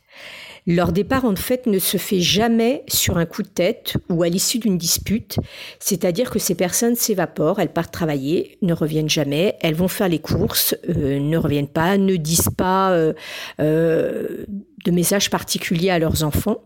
Leur 0.66 0.92
départ, 0.92 1.26
en 1.26 1.36
fait, 1.36 1.66
ne 1.66 1.78
se 1.78 1.98
fait 1.98 2.20
jamais 2.20 2.84
sur 2.88 3.18
un 3.18 3.26
coup 3.26 3.42
de 3.42 3.48
tête 3.48 3.96
ou 4.08 4.22
à 4.22 4.28
l'issue 4.30 4.58
d'une 4.58 4.78
dispute, 4.78 5.36
c'est-à-dire 5.78 6.30
que 6.30 6.38
ces 6.38 6.54
personnes 6.54 6.96
s'évaporent, 6.96 7.60
elles 7.60 7.72
partent 7.72 7.92
travailler, 7.92 8.56
ne 8.62 8.72
reviennent 8.72 9.10
jamais, 9.10 9.56
elles 9.60 9.74
vont 9.74 9.88
faire 9.88 10.08
les 10.08 10.20
courses, 10.20 10.74
euh, 10.88 11.18
ne 11.18 11.36
reviennent 11.36 11.68
pas, 11.68 11.98
ne 11.98 12.16
disent 12.16 12.48
pas 12.56 12.92
euh, 12.92 13.12
euh, 13.60 14.44
de 14.86 14.90
messages 14.90 15.28
particuliers 15.28 15.90
à 15.90 15.98
leurs 15.98 16.24
enfants. 16.24 16.62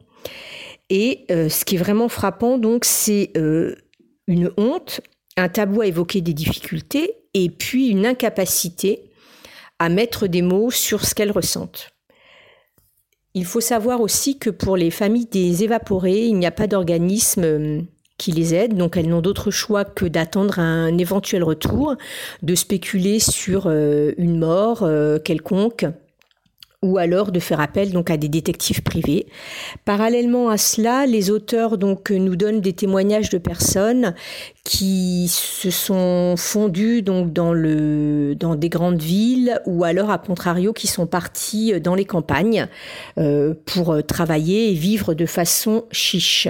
Et 0.91 1.27
ce 1.29 1.67
qui 1.67 1.75
est 1.75 1.79
vraiment 1.79 2.09
frappant, 2.09 2.57
donc, 2.57 2.87
c'est 2.87 3.33
une 3.35 4.51
honte, 4.57 5.03
un 5.37 5.51
tabou 5.51 5.83
à 5.83 5.87
évoquer 5.87 6.23
des 6.23 6.33
difficultés, 6.33 7.17
et 7.35 7.51
puis 7.51 7.89
une 7.89 8.07
incapacité 8.07 9.11
à 9.79 9.91
mettre 9.91 10.29
des 10.29 10.41
mots 10.41 10.71
sur 10.71 11.05
ce 11.05 11.15
qu'elles 11.15 11.31
ressentent. 11.31 11.91
Il 13.39 13.45
faut 13.45 13.61
savoir 13.61 14.01
aussi 14.01 14.37
que 14.37 14.51
pour 14.51 14.77
les 14.77 14.91
familles 14.91 15.29
des 15.31 15.63
évaporés, 15.63 16.27
il 16.27 16.37
n'y 16.41 16.47
a 16.47 16.51
pas 16.51 16.67
d'organisme 16.67 17.45
euh, 17.45 17.81
qui 18.17 18.33
les 18.33 18.53
aide, 18.53 18.77
donc 18.77 18.97
elles 18.97 19.09
n'ont 19.09 19.21
d'autre 19.21 19.53
choix 19.53 19.85
que 19.85 20.07
d'attendre 20.07 20.59
un 20.59 20.99
éventuel 20.99 21.45
retour, 21.45 21.95
de 22.43 22.55
spéculer 22.57 23.21
sur 23.21 23.69
euh, 23.69 24.11
une 24.19 24.41
mort 24.41 24.83
euh, 24.83 25.21
quelconque 25.21 25.87
ou 26.83 26.97
alors 26.99 27.33
de 27.33 27.41
faire 27.41 27.61
appel 27.61 27.91
donc 27.91 28.09
à 28.09 28.17
des 28.17 28.29
détectives 28.29 28.83
privés. 28.83 29.27
Parallèlement 29.85 30.49
à 30.49 30.57
cela, 30.57 31.07
les 31.07 31.31
auteurs 31.31 31.77
donc 31.77 32.11
nous 32.11 32.37
donnent 32.37 32.61
des 32.61 32.73
témoignages 32.73 33.31
de 33.31 33.39
personnes 33.39 34.15
qui 34.63 35.27
se 35.29 35.71
sont 35.71 36.37
fondues 36.37 37.03
donc 37.03 37.33
dans 37.33 37.53
le 37.53 38.37
dans 38.37 38.55
des 38.55 38.69
grandes 38.69 39.03
villes 39.03 39.61
ou 39.67 39.83
alors 39.83 40.11
à 40.11 40.19
contrario 40.19 40.73
qui 40.73 40.87
sont 40.87 41.07
partis 41.07 41.81
dans 41.81 41.97
les 41.97 42.05
campagnes 42.05 42.69
euh, 43.19 43.55
pour 43.67 44.01
travailler 44.07 44.71
et 44.71 44.75
vivre 44.75 45.15
de 45.15 45.27
façon 45.27 45.85
chiche. 45.91 46.49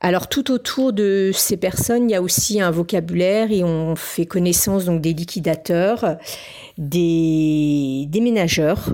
Alors 0.00 0.28
tout 0.28 0.50
autour 0.50 0.92
de 0.92 1.30
ces 1.32 1.56
personnes, 1.56 2.10
il 2.10 2.12
y 2.12 2.16
a 2.16 2.22
aussi 2.22 2.60
un 2.60 2.70
vocabulaire 2.70 3.50
et 3.50 3.64
on 3.64 3.96
fait 3.96 4.26
connaissance 4.26 4.84
donc 4.84 5.00
des 5.00 5.14
liquidateurs, 5.14 6.18
des 6.76 8.04
déménageurs, 8.08 8.90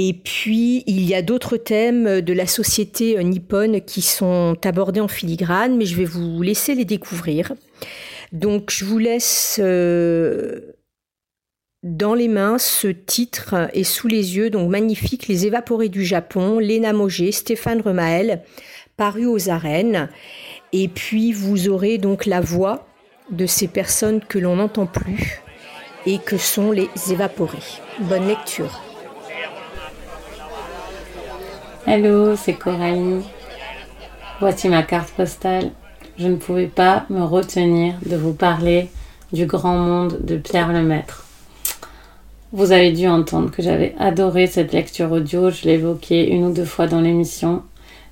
et 0.00 0.12
puis, 0.12 0.84
il 0.86 1.02
y 1.02 1.12
a 1.16 1.22
d'autres 1.22 1.56
thèmes 1.56 2.20
de 2.20 2.32
la 2.32 2.46
société 2.46 3.20
nippone 3.24 3.80
qui 3.80 4.00
sont 4.00 4.56
abordés 4.64 5.00
en 5.00 5.08
filigrane, 5.08 5.76
mais 5.76 5.86
je 5.86 5.96
vais 5.96 6.04
vous 6.04 6.40
laisser 6.40 6.76
les 6.76 6.84
découvrir. 6.84 7.52
Donc, 8.30 8.70
je 8.70 8.84
vous 8.84 8.98
laisse 8.98 9.58
euh, 9.60 10.76
dans 11.82 12.14
les 12.14 12.28
mains 12.28 12.58
ce 12.58 12.86
titre 12.86 13.56
et 13.72 13.82
sous 13.82 14.06
les 14.06 14.36
yeux, 14.36 14.50
donc 14.50 14.70
magnifique, 14.70 15.26
Les 15.26 15.46
évaporés 15.46 15.88
du 15.88 16.04
Japon, 16.04 16.60
Léna 16.60 16.92
Mogé, 16.92 17.32
Stéphane 17.32 17.80
Remael, 17.80 18.44
paru 18.96 19.26
aux 19.26 19.50
arènes. 19.50 20.10
Et 20.72 20.86
puis, 20.86 21.32
vous 21.32 21.68
aurez 21.68 21.98
donc 21.98 22.24
la 22.24 22.40
voix 22.40 22.86
de 23.32 23.46
ces 23.46 23.66
personnes 23.66 24.20
que 24.20 24.38
l'on 24.38 24.54
n'entend 24.54 24.86
plus 24.86 25.40
et 26.06 26.18
que 26.18 26.36
sont 26.36 26.70
les 26.70 26.88
évaporés. 27.10 27.58
Bonne 27.98 28.28
lecture. 28.28 28.87
Hello, 31.90 32.36
c'est 32.36 32.52
Coralie. 32.52 33.24
Voici 34.40 34.68
ma 34.68 34.82
carte 34.82 35.08
postale. 35.12 35.70
Je 36.18 36.28
ne 36.28 36.36
pouvais 36.36 36.66
pas 36.66 37.06
me 37.08 37.22
retenir 37.22 37.94
de 38.04 38.14
vous 38.14 38.34
parler 38.34 38.90
du 39.32 39.46
grand 39.46 39.78
monde 39.78 40.18
de 40.20 40.36
Pierre 40.36 40.70
Lemaître. 40.70 41.24
Vous 42.52 42.72
avez 42.72 42.92
dû 42.92 43.08
entendre 43.08 43.50
que 43.50 43.62
j'avais 43.62 43.94
adoré 43.98 44.46
cette 44.46 44.74
lecture 44.74 45.10
audio, 45.12 45.48
je 45.48 45.64
l'ai 45.64 45.76
évoquée 45.76 46.28
une 46.28 46.48
ou 46.48 46.52
deux 46.52 46.66
fois 46.66 46.88
dans 46.88 47.00
l'émission 47.00 47.62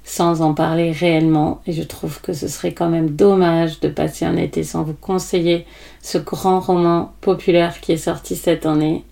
sans 0.05 0.41
en 0.41 0.55
parler 0.55 0.91
réellement 0.91 1.61
et 1.67 1.73
je 1.73 1.83
trouve 1.83 2.23
que 2.23 2.33
ce 2.33 2.49
serait 2.49 2.73
quand 2.73 2.89
même 2.89 3.11
dommage 3.11 3.81
de 3.81 3.89
passer 3.89 4.25
un 4.25 4.39
été 4.39 4.65
sans 4.65 4.85
vous 4.85 4.95
conseiller 4.95 5.67
ce 6.01 6.17
grand 6.17 6.61
roman 6.61 7.12
populaire 7.21 7.83
qui 7.83 7.93
est 7.93 7.99
sorti 7.99 8.37
cette 8.37 8.65
année. 8.65 9.05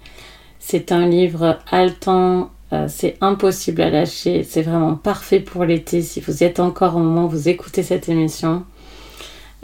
C'est 0.59 0.91
un 0.91 1.07
livre 1.07 1.59
haletant, 1.71 2.49
euh, 2.75 2.87
c'est 2.89 3.17
impossible 3.21 3.83
à 3.83 3.91
lâcher. 3.91 4.43
C'est 4.43 4.63
vraiment 4.63 4.97
parfait 4.97 5.41
pour 5.41 5.65
l'été 5.65 6.03
si 6.03 6.21
vous 6.21 6.43
êtes 6.43 6.59
encore 6.61 6.97
au 6.97 6.99
moment 6.99 7.27
où 7.27 7.29
vous 7.29 7.49
écoutez 7.49 7.83
cette 7.83 8.09
émission. 8.09 8.65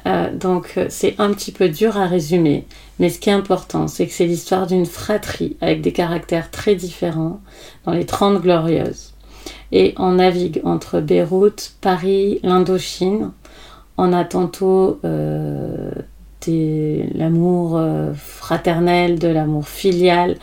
Euh, 0.06 0.34
donc 0.34 0.74
euh, 0.76 0.86
c'est 0.88 1.16
un 1.18 1.32
petit 1.32 1.52
peu 1.52 1.68
dur 1.68 1.98
à 1.98 2.06
résumer, 2.06 2.64
mais 2.98 3.10
ce 3.10 3.18
qui 3.18 3.28
est 3.28 3.34
important, 3.34 3.86
c'est 3.86 4.06
que 4.06 4.12
c'est 4.12 4.24
l'histoire 4.24 4.66
d'une 4.66 4.86
fratrie 4.86 5.58
avec 5.60 5.82
des 5.82 5.92
caractères 5.92 6.50
très 6.50 6.74
différents 6.74 7.40
dans 7.84 7.92
les 7.92 8.06
Trente 8.06 8.40
Glorieuses. 8.40 9.12
Et 9.72 9.94
on 9.98 10.12
navigue 10.12 10.62
entre 10.64 11.00
Beyrouth, 11.00 11.74
Paris, 11.80 12.40
l'Indochine. 12.42 13.32
On 13.98 14.12
a 14.12 14.24
tantôt 14.24 15.00
l'amour 16.48 17.80
fraternel, 18.14 19.18
de 19.18 19.28
l'amour 19.28 19.68
filial, 19.68 20.36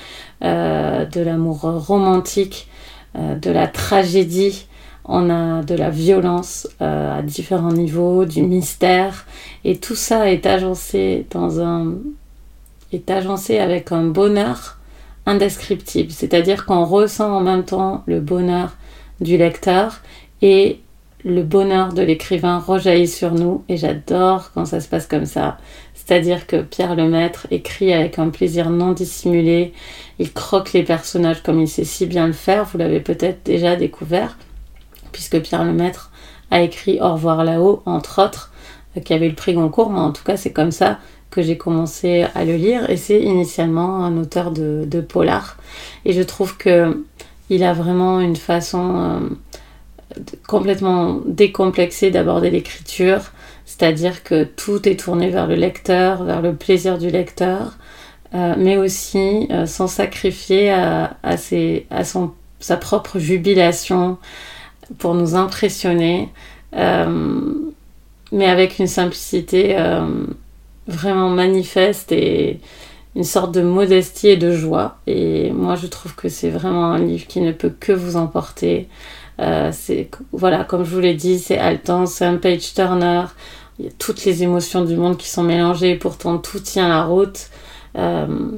euh, 0.43 1.05
de 1.05 1.19
l'amour 1.19 1.61
romantique, 1.61 2.67
euh, 3.15 3.33
de 3.35 3.49
la 3.49 3.65
tragédie. 3.65 4.67
On 5.03 5.31
a 5.31 5.63
de 5.63 5.73
la 5.73 5.89
violence 5.89 6.67
euh, 6.79 7.17
à 7.17 7.23
différents 7.23 7.71
niveaux, 7.71 8.23
du 8.25 8.43
mystère, 8.43 9.25
et 9.63 9.77
tout 9.77 9.95
ça 9.95 10.31
est 10.31 10.45
agencé 10.45 11.25
dans 11.31 11.59
un 11.59 11.95
est 12.93 13.09
agencé 13.09 13.57
avec 13.57 13.91
un 13.91 14.03
bonheur 14.03 14.77
indescriptible. 15.25 16.11
C'est-à-dire 16.11 16.65
qu'on 16.65 16.85
ressent 16.85 17.35
en 17.35 17.41
même 17.41 17.65
temps 17.65 18.03
le 18.05 18.19
bonheur 18.19 18.77
du 19.19 19.37
lecteur 19.37 20.01
et 20.43 20.79
le 21.25 21.41
bonheur 21.41 21.93
de 21.93 22.03
l'écrivain 22.03 22.59
rejaillit 22.59 23.07
sur 23.07 23.33
nous 23.33 23.63
et 23.67 23.75
j'adore 23.75 24.51
quand 24.53 24.65
ça 24.65 24.79
se 24.79 24.87
passe 24.87 25.07
comme 25.07 25.25
ça. 25.25 25.57
C'est-à-dire 26.07 26.47
que 26.47 26.61
Pierre 26.61 26.95
Lemaître 26.95 27.47
écrit 27.51 27.91
avec 27.91 28.17
un 28.17 28.29
plaisir 28.29 28.69
non 28.69 28.93
dissimulé, 28.93 29.73
il 30.19 30.31
croque 30.31 30.71
les 30.71 30.83
personnages 30.83 31.43
comme 31.43 31.59
il 31.59 31.67
sait 31.67 31.83
si 31.83 32.05
bien 32.05 32.27
le 32.27 32.33
faire, 32.33 32.63
vous 32.63 32.77
l'avez 32.77 33.01
peut-être 33.01 33.43
déjà 33.43 33.75
découvert, 33.75 34.37
puisque 35.11 35.41
Pierre 35.41 35.65
Lemaître 35.65 36.11
a 36.49 36.61
écrit 36.61 37.01
Au 37.01 37.11
revoir 37.11 37.43
là-haut, 37.43 37.83
entre 37.85 38.23
autres, 38.23 38.53
euh, 38.95 39.01
qui 39.01 39.13
avait 39.13 39.25
eu 39.25 39.31
le 39.31 39.35
prix 39.35 39.53
Goncourt, 39.53 39.89
mais 39.89 39.99
en 39.99 40.13
tout 40.13 40.23
cas 40.23 40.37
c'est 40.37 40.53
comme 40.53 40.71
ça 40.71 40.99
que 41.29 41.41
j'ai 41.41 41.57
commencé 41.57 42.25
à 42.35 42.45
le 42.45 42.55
lire, 42.55 42.89
et 42.89 42.95
c'est 42.95 43.19
initialement 43.19 44.05
un 44.05 44.17
auteur 44.17 44.51
de, 44.51 45.01
polar. 45.01 45.57
Et 46.05 46.13
je 46.13 46.21
trouve 46.21 46.55
que 46.55 47.03
il 47.49 47.65
a 47.65 47.73
vraiment 47.73 48.21
une 48.21 48.37
façon 48.37 48.95
euh, 48.95 50.21
complètement 50.47 51.19
décomplexée 51.25 52.11
d'aborder 52.11 52.49
l'écriture, 52.49 53.33
c'est-à-dire 53.67 54.23
que 54.23 54.43
tout 54.43 54.89
est 54.89 54.99
tourné 54.99 55.29
vers 55.29 55.45
le 55.45 55.53
lecteur, 55.53 56.23
vers 56.23 56.41
le 56.41 56.55
plaisir 56.55 56.97
du 56.97 57.11
lecteur. 57.11 57.77
mais 58.33 58.77
aussi 58.77 59.47
sans 59.65 59.87
sacrifier 59.87 60.71
à, 60.71 61.15
sa 62.59 62.77
propre 62.77 63.19
jubilation 63.19 64.17
pour 64.97 65.13
nous 65.13 65.35
impressionner, 65.35 66.29
mais 66.73 68.47
avec 68.47 68.79
une 68.79 68.87
simplicité 68.87 69.77
vraiment 70.87 71.29
manifeste 71.29 72.11
et 72.11 72.59
une 73.15 73.23
sorte 73.23 73.51
de 73.51 73.61
modestie 73.61 74.29
et 74.29 74.37
de 74.37 74.51
joie. 74.51 74.97
Et 75.07 75.51
moi, 75.51 75.75
je 75.75 75.87
trouve 75.87 76.15
que 76.15 76.29
c'est 76.29 76.49
vraiment 76.49 76.85
un 76.85 76.99
livre 76.99 77.25
qui 77.27 77.41
ne 77.41 77.51
peut 77.51 77.73
que 77.77 77.91
vous 77.91 78.15
emporter. 78.15 78.87
Euh, 79.39 79.71
c'est 79.71 80.09
voilà, 80.31 80.63
comme 80.63 80.83
je 80.83 80.93
vous 80.95 80.99
l'ai 80.99 81.13
dit, 81.13 81.39
c'est 81.39 81.57
haletant, 81.57 82.05
c'est 82.05 82.25
un 82.25 82.37
page 82.37 82.73
turner. 82.73 83.23
Il 83.79 83.85
y 83.85 83.87
a 83.87 83.91
toutes 83.99 84.25
les 84.25 84.43
émotions 84.43 84.83
du 84.83 84.95
monde 84.95 85.17
qui 85.17 85.29
sont 85.29 85.43
mélangées, 85.43 85.95
pourtant 85.95 86.37
tout 86.39 86.59
tient 86.59 86.89
la 86.89 87.03
route. 87.03 87.49
Euh, 87.97 88.51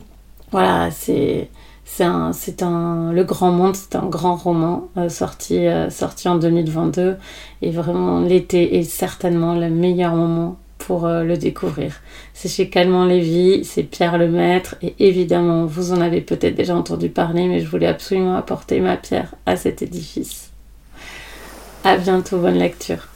voilà, 0.52 0.90
c'est 0.92 1.50
c'est 1.86 2.04
un, 2.04 2.32
un, 2.62 3.12
le 3.12 3.24
grand 3.24 3.52
monde, 3.52 3.76
c'est 3.76 3.96
un 3.96 4.06
grand 4.06 4.36
roman 4.36 4.90
euh, 4.98 5.10
sorti, 5.10 5.66
sorti 5.90 6.30
en 6.30 6.36
2022 6.38 7.18
et 7.64 7.72
vraiment 7.72 8.22
l'été 8.22 8.78
est 8.78 8.84
certainement 8.84 9.56
le 9.56 9.70
meilleur 9.70 10.14
moment 10.16 10.58
pour 10.78 11.08
le 11.08 11.36
découvrir. 11.38 11.96
C'est 12.34 12.48
chez 12.48 12.70
Calmant 12.70 13.06
Lévy, 13.06 13.66
c'est 13.66 13.84
Pierre 13.84 14.18
Lemaître, 14.18 14.76
et 14.82 14.96
évidemment, 15.00 15.66
vous 15.66 15.92
en 15.92 16.00
avez 16.00 16.22
peut-être 16.22 16.56
déjà 16.56 16.76
entendu 16.76 17.10
parler, 17.10 17.48
mais 17.48 17.60
je 17.60 17.68
voulais 17.68 17.86
absolument 17.88 18.36
apporter 18.38 18.80
ma 18.80 18.96
pierre 18.96 19.36
à 19.46 19.56
cet 19.58 19.82
édifice. 19.82 20.49
À 21.86 21.96
bientôt, 21.96 22.40
bonne 22.40 22.58
lecture. 22.58 23.08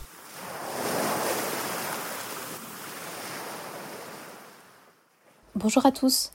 Bonjour 5.53 5.85
à 5.85 5.91
tous. 5.91 6.31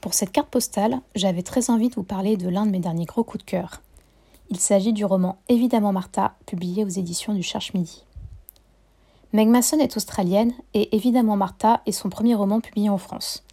Pour 0.00 0.12
cette 0.12 0.32
carte 0.32 0.48
postale, 0.48 1.00
j'avais 1.14 1.42
très 1.42 1.70
envie 1.70 1.88
de 1.88 1.94
vous 1.94 2.02
parler 2.02 2.36
de 2.36 2.48
l'un 2.48 2.66
de 2.66 2.72
mes 2.72 2.80
derniers 2.80 3.04
gros 3.04 3.22
coups 3.22 3.44
de 3.44 3.50
cœur. 3.50 3.80
Il 4.50 4.58
s'agit 4.58 4.92
du 4.92 5.04
roman 5.04 5.38
Évidemment 5.48 5.92
Martha, 5.92 6.34
publié 6.46 6.84
aux 6.84 6.88
éditions 6.88 7.32
du 7.32 7.44
Cherche 7.44 7.72
Midi. 7.74 8.04
Meg 9.32 9.46
Mason 9.46 9.78
est 9.78 9.96
australienne 9.96 10.54
et 10.74 10.96
évidemment 10.96 11.36
Martha 11.36 11.80
est 11.86 11.92
son 11.92 12.08
premier 12.08 12.34
roman 12.34 12.60
publié 12.60 12.90
en 12.90 12.98
France. 12.98 13.44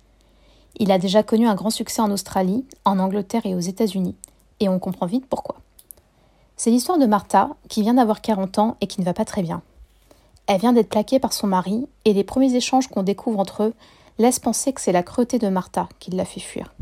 Il 0.78 0.92
a 0.92 0.98
déjà 0.98 1.22
connu 1.22 1.48
un 1.48 1.56
grand 1.56 1.70
succès 1.70 2.02
en 2.02 2.10
Australie, 2.10 2.66
en 2.86 2.98
Angleterre 2.98 3.46
et 3.46 3.54
aux 3.54 3.60
États-Unis, 3.60 4.16
et 4.60 4.68
on 4.68 4.80
comprend 4.80 5.06
vite 5.06 5.28
pourquoi. 5.28 5.58
C'est 6.66 6.72
l'histoire 6.72 6.98
de 6.98 7.06
Martha, 7.06 7.50
qui 7.70 7.84
vient 7.84 7.94
d'avoir 7.94 8.22
40 8.22 8.58
ans 8.58 8.76
et 8.82 8.88
qui 8.88 9.00
ne 9.00 9.06
va 9.06 9.14
pas 9.14 9.24
très 9.24 9.44
bien. 9.44 9.62
Elle 10.48 10.60
vient 10.60 10.74
d'être 10.74 10.90
plaquée 10.90 11.20
par 11.20 11.32
son 11.32 11.46
mari, 11.46 11.88
et 12.06 12.14
les 12.14 12.24
premiers 12.24 12.56
échanges 12.56 12.88
qu'on 12.88 13.04
découvre 13.04 13.38
entre 13.38 13.62
eux 13.66 13.74
laissent 14.18 14.40
penser 14.40 14.74
que 14.74 14.82
c'est 14.82 14.92
la 14.92 15.04
cruauté 15.04 15.38
de 15.38 15.48
Martha 15.48 15.88
qui 16.00 16.10
l'a 16.10 16.26
fait 16.26 16.40
fuir. 16.40 16.74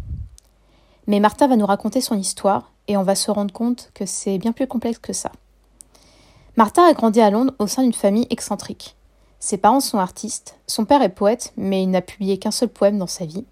Mais 1.05 1.19
Martha 1.19 1.47
va 1.47 1.57
nous 1.57 1.65
raconter 1.65 1.99
son 1.99 2.17
histoire, 2.17 2.71
et 2.87 2.95
on 2.95 3.03
va 3.03 3.15
se 3.15 3.29
rendre 3.29 3.51
compte 3.51 3.91
que 3.93 4.05
c'est 4.05 4.37
bien 4.37 4.53
plus 4.53 4.67
complexe 4.67 4.99
que 4.99 5.11
ça. 5.11 5.33
Martha 6.55 6.85
a 6.85 6.93
grandi 6.93 7.19
à 7.19 7.29
Londres 7.29 7.53
au 7.59 7.67
sein 7.67 7.83
d'une 7.83 7.91
famille 7.91 8.27
excentrique. 8.29 8.95
Ses 9.41 9.57
parents 9.57 9.81
sont 9.81 9.99
artistes, 9.99 10.55
son 10.65 10.85
père 10.85 11.01
est 11.01 11.09
poète, 11.09 11.51
mais 11.57 11.83
il 11.83 11.91
n'a 11.91 12.01
publié 12.01 12.37
qu'un 12.37 12.51
seul 12.51 12.69
poème 12.69 12.99
dans 12.99 13.05
sa 13.05 13.25
vie, 13.25 13.43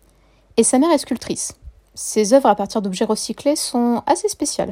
et 0.55 0.63
sa 0.63 0.79
mère 0.79 0.91
est 0.91 0.97
sculptrice. 0.99 1.55
Ses 1.93 2.31
œuvres 2.31 2.47
à 2.47 2.55
partir 2.55 2.81
d'objets 2.81 3.03
recyclés 3.03 3.57
sont 3.57 4.01
assez 4.05 4.29
spéciales. 4.29 4.71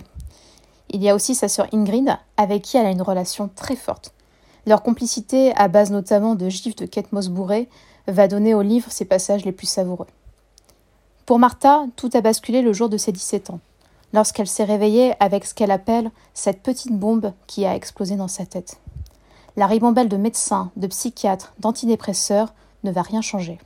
Il 0.89 1.03
y 1.03 1.09
a 1.09 1.15
aussi 1.15 1.35
sa 1.35 1.47
sœur 1.47 1.67
Ingrid, 1.73 2.17
avec 2.37 2.63
qui 2.63 2.77
elle 2.77 2.85
a 2.85 2.91
une 2.91 3.01
relation 3.01 3.49
très 3.55 3.75
forte. 3.75 4.13
Leur 4.65 4.83
complicité, 4.83 5.55
à 5.55 5.67
base 5.67 5.91
notamment 5.91 6.35
de 6.35 6.49
gifs 6.49 6.75
de 6.75 6.85
Kate 6.85 7.11
bourré, 7.11 7.69
va 8.07 8.27
donner 8.27 8.53
au 8.53 8.61
livre 8.61 8.91
ses 8.91 9.05
passages 9.05 9.45
les 9.45 9.51
plus 9.51 9.67
savoureux. 9.67 10.07
Pour 11.25 11.39
Martha, 11.39 11.85
tout 11.95 12.09
a 12.13 12.21
basculé 12.21 12.61
le 12.61 12.73
jour 12.73 12.89
de 12.89 12.97
ses 12.97 13.11
17 13.11 13.51
ans 13.51 13.59
lorsqu'elle 14.13 14.47
s'est 14.47 14.63
réveillée 14.63 15.13
avec 15.19 15.45
ce 15.45 15.53
qu'elle 15.53 15.71
appelle 15.71 16.11
cette 16.33 16.61
petite 16.61 16.97
bombe 16.97 17.33
qui 17.47 17.65
a 17.65 17.75
explosé 17.75 18.15
dans 18.15 18.27
sa 18.27 18.45
tête. 18.45 18.79
La 19.55 19.67
ribambelle 19.67 20.09
de 20.09 20.17
médecins, 20.17 20.71
de 20.77 20.87
psychiatres, 20.87 21.53
d'antidépresseurs 21.59 22.53
ne 22.83 22.91
va 22.91 23.01
rien 23.01 23.21
changer. 23.21 23.59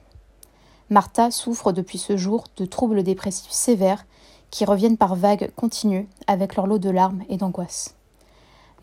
Martha 0.90 1.32
souffre 1.32 1.72
depuis 1.72 1.98
ce 1.98 2.18
jour 2.18 2.46
de 2.58 2.66
troubles 2.66 3.04
dépressifs 3.04 3.52
sévères 3.52 4.06
qui 4.54 4.66
reviennent 4.66 4.98
par 4.98 5.16
vagues 5.16 5.50
continues 5.56 6.08
avec 6.28 6.56
leur 6.56 6.68
lot 6.68 6.78
de 6.78 6.92
larmes 6.92 7.24
et 7.28 7.38
d'angoisse. 7.38 7.96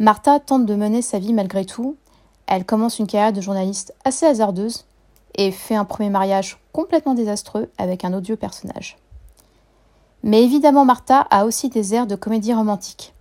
Martha 0.01 0.41
tente 0.41 0.67
de 0.67 0.75
mener 0.75 1.01
sa 1.01 1.21
vie 1.21 1.33
malgré 1.33 1.65
tout. 1.65 1.95
Elle 2.49 2.65
commence 2.65 2.99
une 2.99 3.07
carrière 3.07 3.33
de 3.33 3.41
journaliste 3.41 3.95
assez 4.05 4.27
hasardeuse 4.27 4.85
et 5.37 5.53
fait 5.53 5.77
un 5.77 5.85
premier 5.85 6.11
mariage 6.11 6.59
complètement 6.73 7.15
désastreux 7.15 7.71
avec 7.79 8.05
un 8.05 8.13
odieux 8.13 8.35
personnage. 8.35 8.99
Mais 10.25 10.43
évidemment, 10.43 10.85
Martha 10.85 11.21
a 11.31 11.45
aussi 11.45 11.69
des 11.69 11.95
airs 11.95 12.09
de 12.09 12.17
comédie 12.17 12.53
romantique. 12.53 13.15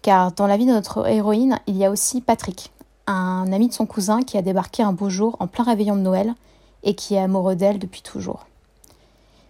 Car 0.00 0.30
dans 0.30 0.46
la 0.46 0.56
vie 0.56 0.66
de 0.66 0.72
notre 0.72 1.08
héroïne, 1.08 1.58
il 1.66 1.76
y 1.76 1.84
a 1.84 1.90
aussi 1.90 2.20
Patrick, 2.20 2.70
un 3.08 3.52
ami 3.52 3.66
de 3.66 3.74
son 3.74 3.86
cousin 3.86 4.22
qui 4.22 4.38
a 4.38 4.42
débarqué 4.42 4.84
un 4.84 4.92
beau 4.92 5.10
jour 5.10 5.36
en 5.40 5.48
plein 5.48 5.64
réveillon 5.64 5.96
de 5.96 6.02
Noël 6.02 6.34
et 6.84 6.94
qui 6.94 7.16
est 7.16 7.20
amoureux 7.20 7.56
d'elle 7.56 7.80
depuis 7.80 8.02
toujours. 8.02 8.46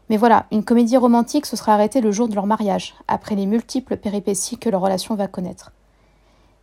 Mais 0.09 0.17
voilà, 0.17 0.47
une 0.51 0.65
comédie 0.65 0.97
romantique 0.97 1.47
se 1.47 1.57
sera 1.57 1.75
arrêtée 1.75 2.01
le 2.01 2.13
jour 2.13 2.29
de 2.29 2.35
leur 2.35 2.47
mariage, 2.47 2.95
après 3.09 3.35
les 3.35 3.47
multiples 3.47 3.97
péripéties 3.97 4.59
que 4.59 4.71
leur 4.71 4.81
relation 4.81 5.15
va 5.15 5.29
connaître. 5.29 5.73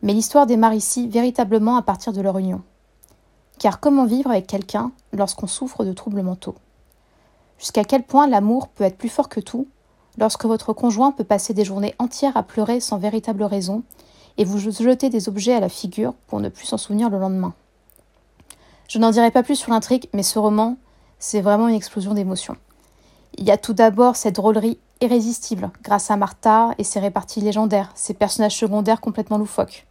Mais 0.01 0.13
l'histoire 0.13 0.45
démarre 0.45 0.73
ici 0.73 1.07
véritablement 1.07 1.77
à 1.77 1.81
partir 1.81 2.11
de 2.11 2.21
leur 2.21 2.37
union. 2.37 2.61
Car 3.59 3.79
comment 3.79 4.05
vivre 4.05 4.31
avec 4.31 4.47
quelqu'un 4.47 4.91
lorsqu'on 5.13 5.47
souffre 5.47 5.85
de 5.85 5.93
troubles 5.93 6.23
mentaux? 6.23 6.55
Jusqu'à 7.59 7.83
quel 7.83 8.03
point 8.03 8.27
l'amour 8.27 8.67
peut 8.67 8.83
être 8.83 8.97
plus 8.97 9.09
fort 9.09 9.29
que 9.29 9.39
tout 9.39 9.67
lorsque 10.17 10.45
votre 10.45 10.73
conjoint 10.73 11.11
peut 11.11 11.23
passer 11.23 11.53
des 11.53 11.65
journées 11.65 11.95
entières 11.99 12.35
à 12.35 12.43
pleurer 12.43 12.79
sans 12.79 12.97
véritable 12.97 13.43
raison 13.43 13.83
et 14.37 14.43
vous 14.43 14.59
jeter 14.59 15.09
des 15.09 15.29
objets 15.29 15.53
à 15.53 15.59
la 15.59 15.69
figure 15.69 16.13
pour 16.27 16.41
ne 16.41 16.49
plus 16.49 16.65
s'en 16.65 16.77
souvenir 16.77 17.09
le 17.09 17.19
lendemain? 17.19 17.53
Je 18.89 18.99
n'en 18.99 19.11
dirai 19.11 19.31
pas 19.31 19.43
plus 19.43 19.55
sur 19.55 19.71
l'intrigue, 19.71 20.09
mais 20.13 20.23
ce 20.23 20.37
roman, 20.37 20.77
c'est 21.19 21.41
vraiment 21.41 21.67
une 21.67 21.75
explosion 21.75 22.13
d'émotions. 22.13 22.57
Il 23.37 23.43
y 23.43 23.51
a 23.51 23.57
tout 23.57 23.73
d'abord 23.73 24.15
cette 24.15 24.35
drôlerie 24.35 24.79
irrésistible, 25.01 25.69
grâce 25.83 26.09
à 26.09 26.15
Martha 26.15 26.73
et 26.77 26.85
ses 26.85 27.01
réparties 27.01 27.41
légendaires, 27.41 27.91
ses 27.93 28.13
personnages 28.13 28.55
secondaires 28.55 29.01
complètement 29.01 29.37
loufoques. 29.37 29.85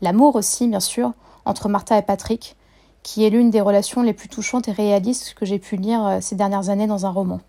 L'amour 0.00 0.34
aussi, 0.34 0.66
bien 0.66 0.80
sûr, 0.80 1.12
entre 1.44 1.68
Martha 1.68 1.96
et 1.96 2.02
Patrick, 2.02 2.56
qui 3.04 3.24
est 3.24 3.30
l'une 3.30 3.50
des 3.50 3.60
relations 3.60 4.02
les 4.02 4.12
plus 4.12 4.28
touchantes 4.28 4.66
et 4.66 4.72
réalistes 4.72 5.34
que 5.34 5.46
j'ai 5.46 5.60
pu 5.60 5.76
lire 5.76 6.04
euh, 6.04 6.18
ces 6.20 6.34
dernières 6.34 6.70
années 6.70 6.88
dans 6.88 7.06
un 7.06 7.10
roman. 7.10 7.40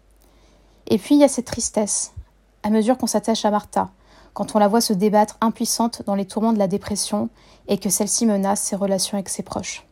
Et 0.87 0.99
puis 0.99 1.15
il 1.15 1.21
y 1.21 1.23
a 1.23 1.27
cette 1.27 1.45
tristesse, 1.45 2.13
à 2.61 2.69
mesure 2.69 2.97
qu'on 2.97 3.07
s'attache 3.07 3.45
à 3.45 3.51
Martha, 3.51 3.89
quand 4.33 4.55
on 4.55 4.59
la 4.59 4.67
voit 4.67 4.81
se 4.81 4.93
débattre 4.93 5.37
impuissante 5.41 6.03
dans 6.05 6.15
les 6.15 6.25
tourments 6.25 6.53
de 6.53 6.59
la 6.59 6.67
dépression 6.67 7.29
et 7.67 7.77
que 7.79 7.89
celle-ci 7.89 8.25
menace 8.27 8.61
ses 8.61 8.75
relations 8.75 9.17
avec 9.17 9.29
ses 9.29 9.43
proches. 9.43 9.87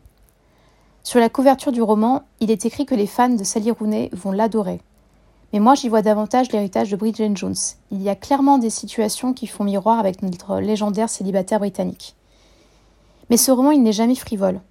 Sur 1.03 1.19
la 1.19 1.29
couverture 1.29 1.71
du 1.71 1.81
roman, 1.81 2.23
il 2.39 2.51
est 2.51 2.65
écrit 2.65 2.85
que 2.85 2.95
les 2.95 3.07
fans 3.07 3.29
de 3.29 3.43
Sally 3.43 3.71
Rooney 3.71 4.09
vont 4.13 4.31
l'adorer. 4.31 4.81
Mais 5.53 5.59
moi, 5.59 5.75
j'y 5.75 5.89
vois 5.89 6.01
davantage 6.01 6.51
l'héritage 6.51 6.89
de 6.89 6.95
Bridget 6.95 7.31
Jones. 7.35 7.55
Il 7.91 8.01
y 8.01 8.09
a 8.09 8.15
clairement 8.15 8.57
des 8.57 8.69
situations 8.69 9.33
qui 9.33 9.47
font 9.47 9.63
miroir 9.63 9.99
avec 9.99 10.21
notre 10.21 10.59
légendaire 10.59 11.09
célibataire 11.09 11.59
britannique. 11.59 12.15
Mais 13.29 13.37
ce 13.37 13.51
roman, 13.51 13.71
il 13.71 13.83
n'est 13.83 13.91
jamais 13.91 14.15
frivole. 14.15 14.61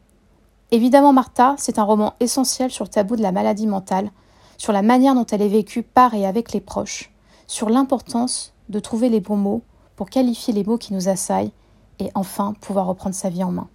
Évidemment, 0.71 1.13
Martha, 1.13 1.55
c'est 1.59 1.79
un 1.79 1.85
roman 1.85 2.15
essentiel 2.21 2.71
sur 2.71 2.85
le 2.85 2.91
tabou 2.91 3.17
de 3.17 3.23
la 3.23 3.33
maladie 3.33 3.67
mentale, 3.67 4.11
sur 4.57 4.73
la 4.73 4.83
manière 4.83 5.15
dont 5.15 5.27
elle 5.27 5.43
est 5.43 5.49
vécue 5.49 5.83
par 5.83 6.15
et 6.15 6.27
avec 6.27 6.53
les 6.53 6.61
proches, 6.61 7.11
sur 7.47 7.69
l'importance 7.69 8.53
de 8.69 8.79
trouver 8.79 9.09
les 9.09 9.21
bons 9.21 9.37
mots 9.37 9.63
pour 9.97 10.09
qualifier 10.09 10.55
les 10.55 10.65
mots 10.65 10.79
qui 10.79 10.95
nous 10.95 11.09
assaillent 11.09 11.53
et 11.99 12.11
enfin 12.15 12.55
pouvoir 12.61 12.87
reprendre 12.87 13.15
sa 13.15 13.29
vie 13.29 13.45
en 13.45 13.51
main. 13.51 13.69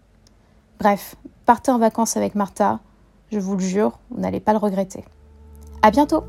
Bref, 0.79 1.15
partez 1.45 1.71
en 1.71 1.77
vacances 1.77 2.17
avec 2.17 2.35
Martha, 2.35 2.79
je 3.31 3.39
vous 3.39 3.55
le 3.55 3.63
jure, 3.63 3.99
vous 4.11 4.21
n'allez 4.21 4.39
pas 4.39 4.53
le 4.53 4.59
regretter. 4.59 5.05
À 5.81 5.91
bientôt! 5.91 6.23